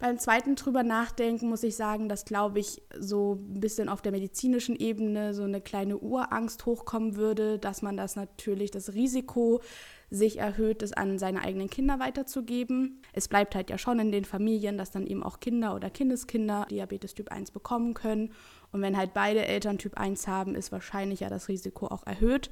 Beim 0.00 0.18
zweiten 0.18 0.56
drüber 0.56 0.82
nachdenken 0.82 1.50
muss 1.50 1.62
ich 1.62 1.76
sagen, 1.76 2.08
dass, 2.08 2.24
glaube 2.24 2.58
ich, 2.58 2.80
so 2.98 3.34
ein 3.34 3.60
bisschen 3.60 3.90
auf 3.90 4.00
der 4.00 4.12
medizinischen 4.12 4.74
Ebene 4.74 5.34
so 5.34 5.42
eine 5.42 5.60
kleine 5.60 5.98
Urangst 5.98 6.64
hochkommen 6.64 7.16
würde, 7.16 7.58
dass 7.58 7.82
man 7.82 7.98
das 7.98 8.16
natürlich, 8.16 8.70
das 8.70 8.94
Risiko 8.94 9.60
sich 10.08 10.38
erhöht, 10.38 10.82
es 10.82 10.94
an 10.94 11.18
seine 11.18 11.42
eigenen 11.42 11.68
Kinder 11.68 12.00
weiterzugeben. 12.00 13.02
Es 13.12 13.28
bleibt 13.28 13.54
halt 13.54 13.68
ja 13.68 13.76
schon 13.76 14.00
in 14.00 14.10
den 14.10 14.24
Familien, 14.24 14.78
dass 14.78 14.90
dann 14.90 15.06
eben 15.06 15.22
auch 15.22 15.38
Kinder 15.38 15.74
oder 15.74 15.90
Kindeskinder 15.90 16.66
Diabetes 16.70 17.14
Typ 17.14 17.30
1 17.30 17.50
bekommen 17.50 17.92
können. 17.92 18.32
Und 18.72 18.82
wenn 18.82 18.96
halt 18.96 19.14
beide 19.14 19.44
Eltern 19.44 19.78
Typ 19.78 19.96
1 19.98 20.28
haben, 20.28 20.54
ist 20.54 20.72
wahrscheinlich 20.72 21.20
ja 21.20 21.28
das 21.28 21.48
Risiko 21.48 21.86
auch 21.86 22.06
erhöht. 22.06 22.50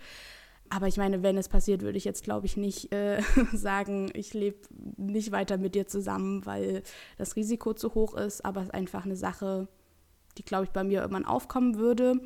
Aber 0.71 0.87
ich 0.87 0.97
meine, 0.97 1.23
wenn 1.23 1.39
es 1.39 1.49
passiert, 1.49 1.83
würde 1.83 1.97
ich 1.97 2.05
jetzt, 2.05 2.25
glaube 2.25 2.47
ich, 2.47 2.57
nicht 2.57 2.93
äh, 2.93 3.23
sagen, 3.53 4.11
ich 4.15 4.35
lebe 4.35 4.59
nicht 4.97 5.33
weiter 5.33 5.57
mit 5.57 5.75
dir 5.75 5.87
zusammen, 5.87 6.45
weil 6.45 6.83
das 7.17 7.37
Risiko 7.37 7.73
zu 7.73 7.95
hoch 7.95 8.15
ist. 8.15 8.45
Aber 8.45 8.61
es 8.61 8.67
ist 8.69 8.75
einfach 8.75 9.05
eine 9.05 9.17
Sache, 9.17 9.69
die, 10.37 10.45
glaube 10.45 10.65
ich, 10.65 10.71
bei 10.71 10.85
mir 10.85 11.01
irgendwann 11.01 11.25
aufkommen 11.25 11.77
würde. 11.79 12.21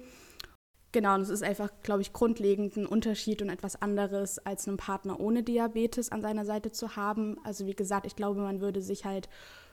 Genau, 0.93 1.15
und 1.15 1.23
es 1.23 1.31
ist 1.31 1.43
einfach, 1.43 1.71
glaube 1.83 2.03
ich, 2.03 2.13
grundlegend 2.13 2.77
ein 2.77 2.85
Unterschied 2.85 3.41
und 3.41 3.49
etwas 3.49 3.81
anderes, 3.81 4.39
als 4.39 4.69
einen 4.69 4.77
Partner 4.77 5.19
ohne 5.21 5.43
Diabetes 5.43 6.13
an 6.13 6.21
seiner 6.21 6.45
Seite 6.45 6.71
zu 6.71 6.97
haben. 6.97 7.39
Also 7.45 7.67
wie 7.67 7.75
gesagt, 7.75 8.05
ich 8.05 8.15
glaube, 8.15 8.43
man 8.43 8.61
würde 8.61 8.83
sich 8.83 9.07
halt 9.07 9.31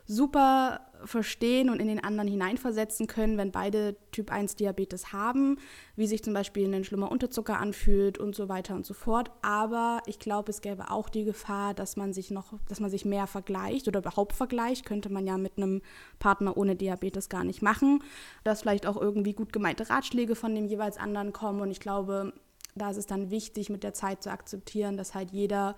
super 0.09 0.81
verstehen 1.05 1.69
und 1.69 1.79
in 1.79 1.87
den 1.87 2.03
anderen 2.03 2.27
hineinversetzen 2.27 3.05
können, 3.05 3.37
wenn 3.37 3.51
beide 3.51 3.95
Typ 4.11 4.31
1 4.31 4.55
Diabetes 4.55 5.13
haben, 5.13 5.59
wie 5.95 6.07
sich 6.07 6.23
zum 6.23 6.33
Beispiel 6.33 6.73
ein 6.73 6.83
schlimmer 6.83 7.11
Unterzucker 7.11 7.59
anfühlt 7.59 8.17
und 8.17 8.35
so 8.35 8.49
weiter 8.49 8.73
und 8.73 8.87
so 8.87 8.95
fort. 8.95 9.29
Aber 9.43 10.01
ich 10.07 10.17
glaube, 10.17 10.49
es 10.49 10.61
gäbe 10.61 10.89
auch 10.89 11.09
die 11.09 11.25
Gefahr, 11.25 11.75
dass 11.75 11.95
man 11.95 12.11
sich 12.11 12.31
noch, 12.31 12.55
dass 12.67 12.79
man 12.79 12.89
sich 12.89 13.05
mehr 13.05 13.27
vergleicht 13.27 13.87
oder 13.87 13.99
überhaupt 13.99 14.33
vergleicht, 14.33 14.83
könnte 14.83 15.09
man 15.09 15.27
ja 15.27 15.37
mit 15.37 15.57
einem 15.57 15.83
Partner 16.17 16.57
ohne 16.57 16.75
Diabetes 16.75 17.29
gar 17.29 17.43
nicht 17.43 17.61
machen. 17.61 18.03
Dass 18.43 18.61
vielleicht 18.61 18.87
auch 18.87 18.99
irgendwie 18.99 19.33
gut 19.33 19.53
gemeinte 19.53 19.91
Ratschläge 19.91 20.33
von 20.33 20.55
dem 20.55 20.65
jeweils 20.65 20.97
anderen 20.97 21.33
kommen. 21.33 21.61
Und 21.61 21.69
ich 21.69 21.79
glaube, 21.79 22.33
da 22.73 22.89
ist 22.89 22.97
es 22.97 23.05
dann 23.05 23.29
wichtig, 23.29 23.69
mit 23.69 23.83
der 23.83 23.93
Zeit 23.93 24.23
zu 24.23 24.31
akzeptieren, 24.31 24.97
dass 24.97 25.13
halt 25.13 25.29
jeder 25.31 25.75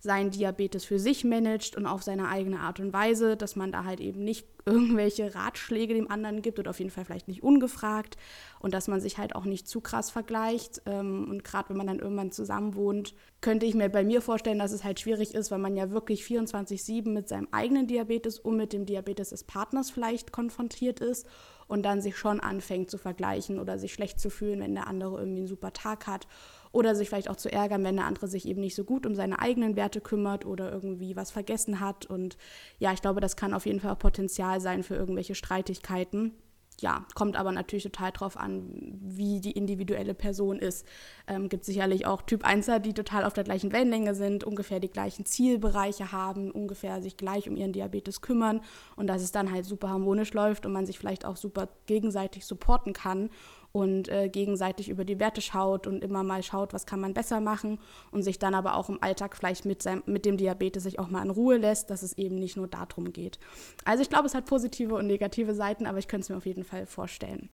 seinen 0.00 0.30
Diabetes 0.30 0.86
für 0.86 0.98
sich 0.98 1.24
managt 1.24 1.76
und 1.76 1.86
auf 1.86 2.02
seine 2.02 2.28
eigene 2.28 2.60
Art 2.60 2.80
und 2.80 2.92
Weise, 2.92 3.36
dass 3.36 3.54
man 3.54 3.70
da 3.70 3.84
halt 3.84 4.00
eben 4.00 4.24
nicht 4.24 4.46
irgendwelche 4.66 5.34
Ratschläge 5.34 5.94
dem 5.94 6.10
anderen 6.10 6.42
gibt 6.42 6.58
oder 6.58 6.70
auf 6.70 6.78
jeden 6.78 6.90
Fall 6.90 7.04
vielleicht 7.04 7.28
nicht 7.28 7.42
ungefragt 7.42 8.16
und 8.60 8.74
dass 8.74 8.88
man 8.88 9.00
sich 9.00 9.18
halt 9.18 9.34
auch 9.34 9.44
nicht 9.44 9.68
zu 9.68 9.80
krass 9.80 10.10
vergleicht. 10.10 10.82
Ähm, 10.86 11.28
und 11.30 11.44
gerade 11.44 11.70
wenn 11.70 11.76
man 11.76 11.86
dann 11.86 11.98
irgendwann 11.98 12.32
zusammen 12.32 12.74
wohnt, 12.74 13.14
könnte 13.40 13.66
ich 13.66 13.74
mir 13.74 13.88
bei 13.88 14.04
mir 14.04 14.20
vorstellen, 14.22 14.58
dass 14.58 14.72
es 14.72 14.84
halt 14.84 15.00
schwierig 15.00 15.34
ist, 15.34 15.50
weil 15.50 15.58
man 15.58 15.76
ja 15.76 15.90
wirklich 15.90 16.22
24-7 16.24 17.08
mit 17.08 17.28
seinem 17.28 17.48
eigenen 17.52 17.86
Diabetes 17.86 18.38
und 18.38 18.56
mit 18.56 18.72
dem 18.72 18.86
Diabetes 18.86 19.30
des 19.30 19.44
Partners 19.44 19.90
vielleicht 19.90 20.32
konfrontiert 20.32 21.00
ist 21.00 21.26
und 21.66 21.82
dann 21.84 22.02
sich 22.02 22.16
schon 22.16 22.40
anfängt 22.40 22.90
zu 22.90 22.98
vergleichen 22.98 23.58
oder 23.58 23.78
sich 23.78 23.92
schlecht 23.92 24.20
zu 24.20 24.28
fühlen, 24.28 24.60
wenn 24.60 24.74
der 24.74 24.88
andere 24.88 25.18
irgendwie 25.18 25.40
einen 25.40 25.48
super 25.48 25.72
Tag 25.72 26.06
hat 26.06 26.26
oder 26.72 26.94
sich 26.94 27.08
vielleicht 27.08 27.28
auch 27.28 27.36
zu 27.36 27.52
ärgern, 27.52 27.84
wenn 27.84 27.96
der 27.96 28.06
andere 28.06 28.28
sich 28.28 28.46
eben 28.46 28.60
nicht 28.60 28.74
so 28.74 28.84
gut 28.84 29.06
um 29.06 29.14
seine 29.14 29.40
eigenen 29.40 29.76
Werte 29.76 30.00
kümmert 30.00 30.46
oder 30.46 30.70
irgendwie 30.70 31.16
was 31.16 31.30
vergessen 31.30 31.80
hat. 31.80 32.06
Und 32.06 32.36
ja, 32.78 32.92
ich 32.92 33.02
glaube, 33.02 33.20
das 33.20 33.36
kann 33.36 33.54
auf 33.54 33.66
jeden 33.66 33.80
Fall 33.80 33.92
auch 33.92 33.98
Potenzial 33.98 34.60
sein 34.60 34.82
für 34.82 34.94
irgendwelche 34.94 35.34
Streitigkeiten 35.34 36.32
ja, 36.80 37.04
kommt 37.14 37.36
aber 37.36 37.52
natürlich 37.52 37.84
total 37.84 38.12
drauf 38.12 38.36
an, 38.36 38.98
wie 39.02 39.40
die 39.40 39.52
individuelle 39.52 40.14
Person 40.14 40.58
ist. 40.58 40.86
Ähm, 41.26 41.48
gibt 41.48 41.64
sicherlich 41.64 42.06
auch 42.06 42.22
Typ 42.22 42.44
1er, 42.44 42.78
die 42.78 42.94
total 42.94 43.24
auf 43.24 43.32
der 43.32 43.44
gleichen 43.44 43.72
Wellenlänge 43.72 44.14
sind, 44.14 44.44
ungefähr 44.44 44.80
die 44.80 44.90
gleichen 44.90 45.26
Zielbereiche 45.26 46.12
haben, 46.12 46.50
ungefähr 46.50 47.02
sich 47.02 47.16
gleich 47.16 47.48
um 47.48 47.56
ihren 47.56 47.72
Diabetes 47.72 48.20
kümmern 48.20 48.60
und 48.96 49.06
dass 49.06 49.22
es 49.22 49.32
dann 49.32 49.50
halt 49.52 49.64
super 49.64 49.90
harmonisch 49.90 50.32
läuft 50.32 50.66
und 50.66 50.72
man 50.72 50.86
sich 50.86 50.98
vielleicht 50.98 51.24
auch 51.24 51.36
super 51.36 51.68
gegenseitig 51.86 52.46
supporten 52.46 52.92
kann 52.92 53.30
und 53.72 54.08
äh, 54.08 54.28
gegenseitig 54.28 54.88
über 54.88 55.04
die 55.04 55.20
Werte 55.20 55.40
schaut 55.40 55.86
und 55.86 56.02
immer 56.02 56.22
mal 56.22 56.42
schaut, 56.42 56.72
was 56.72 56.86
kann 56.86 57.00
man 57.00 57.14
besser 57.14 57.40
machen 57.40 57.78
und 58.10 58.22
sich 58.22 58.38
dann 58.38 58.54
aber 58.54 58.74
auch 58.74 58.88
im 58.88 59.02
Alltag 59.02 59.36
vielleicht 59.36 59.64
mit, 59.64 59.82
seinem, 59.82 60.02
mit 60.06 60.24
dem 60.24 60.36
Diabetes 60.36 60.82
sich 60.82 60.98
auch 60.98 61.08
mal 61.08 61.22
in 61.22 61.30
Ruhe 61.30 61.56
lässt, 61.56 61.90
dass 61.90 62.02
es 62.02 62.18
eben 62.18 62.36
nicht 62.36 62.56
nur 62.56 62.68
darum 62.68 63.12
geht. 63.12 63.38
Also 63.84 64.02
ich 64.02 64.10
glaube, 64.10 64.26
es 64.26 64.34
hat 64.34 64.46
positive 64.46 64.94
und 64.94 65.06
negative 65.06 65.54
Seiten, 65.54 65.86
aber 65.86 65.98
ich 65.98 66.08
könnte 66.08 66.24
es 66.24 66.28
mir 66.30 66.36
auf 66.36 66.46
jeden 66.46 66.64
Fall 66.64 66.86
vorstellen. 66.86 67.50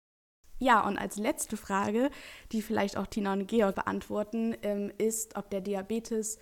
Ja, 0.58 0.86
und 0.86 0.96
als 0.96 1.16
letzte 1.16 1.56
Frage, 1.56 2.10
die 2.52 2.62
vielleicht 2.62 2.96
auch 2.96 3.06
Tina 3.06 3.32
und 3.32 3.48
Georg 3.48 3.74
beantworten, 3.74 4.54
ähm, 4.62 4.92
ist, 4.96 5.36
ob 5.36 5.50
der 5.50 5.60
Diabetes 5.60 6.38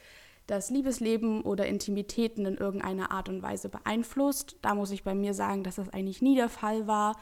das 0.47 0.69
Liebesleben 0.69 1.43
oder 1.43 1.67
Intimitäten 1.67 2.45
in 2.45 2.57
irgendeiner 2.57 3.13
Art 3.13 3.29
und 3.29 3.41
Weise 3.43 3.69
beeinflusst. 3.69 4.57
Da 4.63 4.75
muss 4.75 4.91
ich 4.91 5.05
bei 5.05 5.15
mir 5.15 5.33
sagen, 5.33 5.63
dass 5.63 5.77
das 5.77 5.89
eigentlich 5.91 6.23
nie 6.23 6.35
der 6.35 6.49
Fall 6.49 6.87
war. 6.87 7.17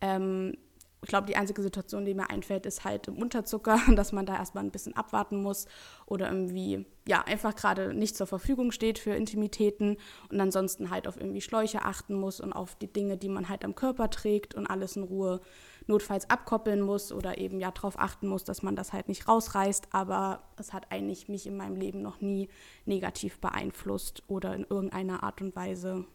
Ähm, 0.00 0.56
ich 1.04 1.08
glaube, 1.08 1.26
die 1.26 1.36
einzige 1.36 1.62
Situation, 1.62 2.06
die 2.06 2.14
mir 2.14 2.30
einfällt, 2.30 2.64
ist 2.64 2.84
halt 2.84 3.08
im 3.08 3.18
Unterzucker, 3.18 3.78
dass 3.94 4.12
man 4.12 4.24
da 4.24 4.36
erstmal 4.36 4.64
ein 4.64 4.70
bisschen 4.70 4.96
abwarten 4.96 5.42
muss 5.42 5.66
oder 6.06 6.30
irgendwie, 6.30 6.86
ja, 7.06 7.20
einfach 7.22 7.54
gerade 7.54 7.92
nicht 7.92 8.16
zur 8.16 8.26
Verfügung 8.26 8.72
steht 8.72 8.98
für 8.98 9.10
Intimitäten 9.10 9.98
und 10.30 10.40
ansonsten 10.40 10.88
halt 10.88 11.06
auf 11.06 11.18
irgendwie 11.18 11.42
Schläuche 11.42 11.82
achten 11.82 12.14
muss 12.14 12.40
und 12.40 12.54
auf 12.54 12.74
die 12.76 12.90
Dinge, 12.90 13.18
die 13.18 13.28
man 13.28 13.50
halt 13.50 13.66
am 13.66 13.74
Körper 13.74 14.08
trägt 14.08 14.54
und 14.54 14.66
alles 14.66 14.96
in 14.96 15.02
Ruhe 15.02 15.42
notfalls 15.86 16.30
abkoppeln 16.30 16.80
muss 16.80 17.12
oder 17.12 17.36
eben 17.36 17.60
ja 17.60 17.70
darauf 17.70 17.98
achten 17.98 18.26
muss, 18.26 18.44
dass 18.44 18.62
man 18.62 18.74
das 18.74 18.94
halt 18.94 19.08
nicht 19.08 19.28
rausreißt. 19.28 19.88
Aber 19.90 20.42
es 20.56 20.72
hat 20.72 20.90
eigentlich 20.90 21.28
mich 21.28 21.46
in 21.46 21.58
meinem 21.58 21.76
Leben 21.76 22.00
noch 22.00 22.22
nie 22.22 22.48
negativ 22.86 23.40
beeinflusst 23.40 24.22
oder 24.26 24.54
in 24.54 24.64
irgendeiner 24.64 25.22
Art 25.22 25.42
und 25.42 25.54
Weise, 25.54 26.06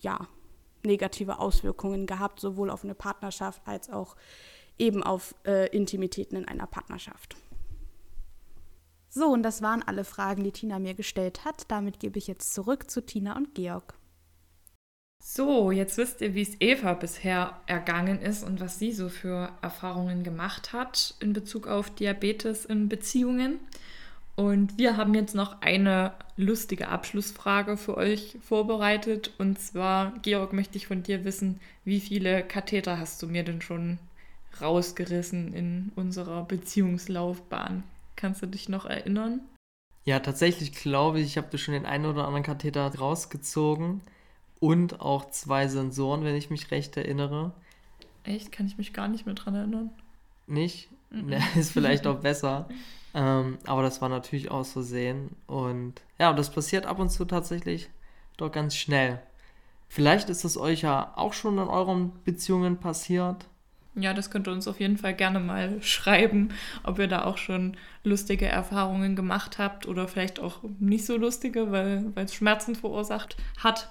ja, 0.00 0.26
negative 0.84 1.38
Auswirkungen 1.38 2.06
gehabt, 2.06 2.40
sowohl 2.40 2.70
auf 2.70 2.84
eine 2.84 2.94
Partnerschaft 2.94 3.62
als 3.66 3.90
auch 3.90 4.16
eben 4.78 5.02
auf 5.02 5.34
äh, 5.46 5.68
Intimitäten 5.74 6.36
in 6.36 6.48
einer 6.48 6.66
Partnerschaft. 6.66 7.36
So, 9.08 9.26
und 9.26 9.44
das 9.44 9.62
waren 9.62 9.82
alle 9.82 10.02
Fragen, 10.02 10.42
die 10.42 10.50
Tina 10.50 10.80
mir 10.80 10.94
gestellt 10.94 11.44
hat. 11.44 11.70
Damit 11.70 12.00
gebe 12.00 12.18
ich 12.18 12.26
jetzt 12.26 12.52
zurück 12.52 12.90
zu 12.90 13.00
Tina 13.00 13.36
und 13.36 13.54
Georg. 13.54 13.94
So, 15.22 15.70
jetzt 15.70 15.96
wisst 15.96 16.20
ihr, 16.20 16.34
wie 16.34 16.42
es 16.42 16.60
Eva 16.60 16.94
bisher 16.94 17.60
ergangen 17.66 18.20
ist 18.20 18.42
und 18.42 18.60
was 18.60 18.78
sie 18.78 18.92
so 18.92 19.08
für 19.08 19.52
Erfahrungen 19.62 20.22
gemacht 20.22 20.72
hat 20.72 21.14
in 21.20 21.32
Bezug 21.32 21.66
auf 21.66 21.90
Diabetes 21.90 22.64
in 22.64 22.88
Beziehungen. 22.88 23.60
Und 24.36 24.78
wir 24.78 24.96
haben 24.96 25.14
jetzt 25.14 25.34
noch 25.34 25.60
eine 25.62 26.12
lustige 26.36 26.88
Abschlussfrage 26.88 27.76
für 27.76 27.96
euch 27.96 28.36
vorbereitet. 28.42 29.30
Und 29.38 29.60
zwar, 29.60 30.12
Georg, 30.22 30.52
möchte 30.52 30.76
ich 30.76 30.88
von 30.88 31.02
dir 31.04 31.24
wissen, 31.24 31.60
wie 31.84 32.00
viele 32.00 32.42
Katheter 32.42 32.98
hast 32.98 33.22
du 33.22 33.28
mir 33.28 33.44
denn 33.44 33.60
schon 33.60 33.98
rausgerissen 34.60 35.52
in 35.54 35.92
unserer 35.94 36.44
Beziehungslaufbahn? 36.44 37.84
Kannst 38.16 38.42
du 38.42 38.46
dich 38.46 38.68
noch 38.68 38.86
erinnern? 38.86 39.40
Ja, 40.04 40.18
tatsächlich 40.20 40.72
glaube 40.72 41.20
ich, 41.20 41.26
ich 41.26 41.36
habe 41.36 41.48
dir 41.48 41.58
schon 41.58 41.74
den 41.74 41.86
einen 41.86 42.06
oder 42.06 42.26
anderen 42.26 42.42
Katheter 42.42 42.92
rausgezogen 42.94 44.02
und 44.60 45.00
auch 45.00 45.30
zwei 45.30 45.68
Sensoren, 45.68 46.24
wenn 46.24 46.36
ich 46.36 46.50
mich 46.50 46.70
recht 46.70 46.96
erinnere. 46.96 47.52
Echt? 48.24 48.52
Kann 48.52 48.66
ich 48.66 48.78
mich 48.78 48.92
gar 48.92 49.08
nicht 49.08 49.26
mehr 49.26 49.34
dran 49.34 49.54
erinnern. 49.54 49.90
Nicht? 50.46 50.88
Mhm. 51.10 51.28
Ja, 51.32 51.40
ist 51.56 51.72
vielleicht 51.72 52.06
auch 52.08 52.20
besser. 52.20 52.68
Ähm, 53.14 53.58
aber 53.66 53.82
das 53.82 54.02
war 54.02 54.08
natürlich 54.08 54.50
aus 54.50 54.72
Versehen. 54.72 55.36
Und 55.46 56.02
ja, 56.18 56.32
das 56.32 56.50
passiert 56.50 56.86
ab 56.86 56.98
und 56.98 57.10
zu 57.10 57.24
tatsächlich 57.24 57.88
doch 58.36 58.50
ganz 58.50 58.74
schnell. 58.74 59.20
Vielleicht 59.88 60.28
ist 60.28 60.44
es 60.44 60.56
euch 60.56 60.82
ja 60.82 61.12
auch 61.14 61.32
schon 61.32 61.58
in 61.58 61.68
euren 61.68 62.12
Beziehungen 62.24 62.78
passiert. 62.78 63.46
Ja, 63.94 64.12
das 64.12 64.30
könnt 64.30 64.48
ihr 64.48 64.52
uns 64.52 64.66
auf 64.66 64.80
jeden 64.80 64.98
Fall 64.98 65.14
gerne 65.14 65.38
mal 65.38 65.80
schreiben, 65.80 66.52
ob 66.82 66.98
ihr 66.98 67.06
da 67.06 67.24
auch 67.24 67.38
schon 67.38 67.76
lustige 68.02 68.46
Erfahrungen 68.46 69.14
gemacht 69.14 69.58
habt 69.58 69.86
oder 69.86 70.08
vielleicht 70.08 70.40
auch 70.40 70.64
nicht 70.80 71.06
so 71.06 71.16
lustige, 71.16 71.70
weil 71.70 72.12
es 72.16 72.34
Schmerzen 72.34 72.74
verursacht 72.74 73.36
hat. 73.62 73.88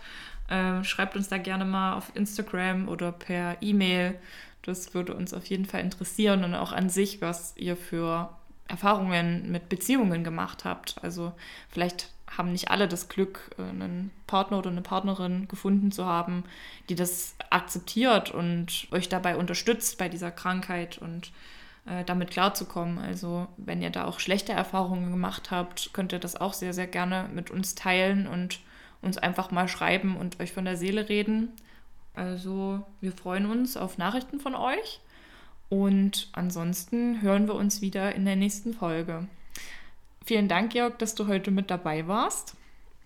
Ähm, 0.49 0.83
schreibt 0.83 1.15
uns 1.15 1.29
da 1.29 1.37
gerne 1.37 1.63
mal 1.63 1.93
auf 1.93 2.11
Instagram 2.15 2.89
oder 2.89 3.13
per 3.13 3.61
E-Mail. 3.61 4.19
Das 4.61 4.93
würde 4.93 5.13
uns 5.13 5.33
auf 5.33 5.45
jeden 5.45 5.65
Fall 5.65 5.79
interessieren 5.81 6.43
und 6.43 6.53
auch 6.53 6.73
an 6.73 6.89
sich, 6.89 7.21
was 7.21 7.55
ihr 7.55 7.77
für 7.77 8.29
Erfahrungen 8.73 9.51
mit 9.51 9.69
Beziehungen 9.69 10.23
gemacht 10.23 10.65
habt. 10.65 10.95
Also 11.03 11.31
vielleicht 11.69 12.09
haben 12.27 12.51
nicht 12.51 12.71
alle 12.71 12.87
das 12.87 13.07
Glück, 13.07 13.51
einen 13.59 14.09
Partner 14.25 14.57
oder 14.57 14.71
eine 14.71 14.81
Partnerin 14.81 15.47
gefunden 15.47 15.91
zu 15.91 16.05
haben, 16.05 16.43
die 16.89 16.95
das 16.95 17.35
akzeptiert 17.51 18.31
und 18.31 18.87
euch 18.91 19.09
dabei 19.09 19.37
unterstützt 19.37 19.99
bei 19.99 20.09
dieser 20.09 20.31
Krankheit 20.31 20.97
und 20.97 21.31
äh, 21.85 22.03
damit 22.03 22.31
klarzukommen. 22.31 22.97
Also 22.97 23.47
wenn 23.57 23.83
ihr 23.83 23.91
da 23.91 24.05
auch 24.05 24.19
schlechte 24.19 24.53
Erfahrungen 24.53 25.11
gemacht 25.11 25.51
habt, 25.51 25.93
könnt 25.93 26.11
ihr 26.11 26.19
das 26.19 26.35
auch 26.35 26.53
sehr, 26.53 26.73
sehr 26.73 26.87
gerne 26.87 27.29
mit 27.31 27.51
uns 27.51 27.75
teilen 27.75 28.25
und 28.25 28.59
uns 29.03 29.19
einfach 29.19 29.51
mal 29.51 29.67
schreiben 29.67 30.17
und 30.17 30.39
euch 30.39 30.51
von 30.51 30.65
der 30.65 30.77
Seele 30.77 31.09
reden. 31.09 31.49
Also 32.15 32.83
wir 33.01 33.11
freuen 33.11 33.45
uns 33.45 33.77
auf 33.77 33.99
Nachrichten 33.99 34.39
von 34.39 34.55
euch. 34.55 34.99
Und 35.73 36.29
ansonsten 36.33 37.23
hören 37.23 37.47
wir 37.47 37.55
uns 37.55 37.81
wieder 37.81 38.13
in 38.13 38.25
der 38.25 38.35
nächsten 38.35 38.75
Folge. 38.75 39.27
Vielen 40.23 40.47
Dank, 40.47 40.71
Georg, 40.71 40.99
dass 40.99 41.15
du 41.15 41.25
heute 41.25 41.49
mit 41.49 41.71
dabei 41.71 42.07
warst. 42.07 42.55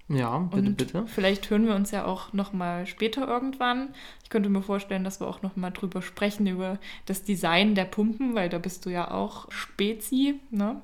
Ja, 0.10 0.38
bitte, 0.40 0.68
Und 0.68 0.76
bitte. 0.76 1.08
Vielleicht 1.08 1.50
hören 1.50 1.66
wir 1.66 1.76
uns 1.76 1.92
ja 1.92 2.04
auch 2.04 2.34
noch 2.34 2.52
mal 2.52 2.86
später 2.86 3.26
irgendwann. 3.26 3.96
Ich 4.22 4.30
könnte 4.30 4.50
mir 4.50 4.62
vorstellen, 4.62 5.06
dass 5.06 5.22
wir 5.22 5.30
auch 5.30 5.42
noch 5.44 5.56
mal 5.56 5.70
drüber 5.70 6.02
sprechen 6.02 6.46
über 6.46 6.78
das 7.06 7.24
Design 7.24 7.74
der 7.74 7.86
Pumpen, 7.86 8.36
weil 8.36 8.50
da 8.50 8.58
bist 8.58 8.86
du 8.86 8.90
ja 8.90 9.12
auch 9.12 9.50
Spezi, 9.50 10.42
ne? 10.50 10.82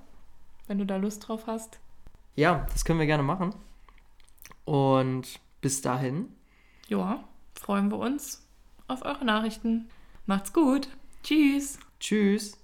Wenn 0.67 0.77
du 0.77 0.85
da 0.85 0.95
Lust 0.95 1.27
drauf 1.27 1.47
hast. 1.47 1.79
Ja, 2.37 2.65
das 2.71 2.85
können 2.85 2.99
wir 2.99 3.07
gerne 3.07 3.23
machen. 3.23 3.53
Und 4.63 5.37
bis 5.59 5.81
dahin. 5.81 6.29
Ja, 6.87 7.25
freuen 7.55 7.91
wir 7.91 7.97
uns 7.97 8.47
auf 8.87 9.03
eure 9.03 9.25
Nachrichten. 9.25 9.89
Macht's 10.25 10.53
gut. 10.53 10.87
Tschüss. 11.23 11.79
Tschüss. 11.99 12.62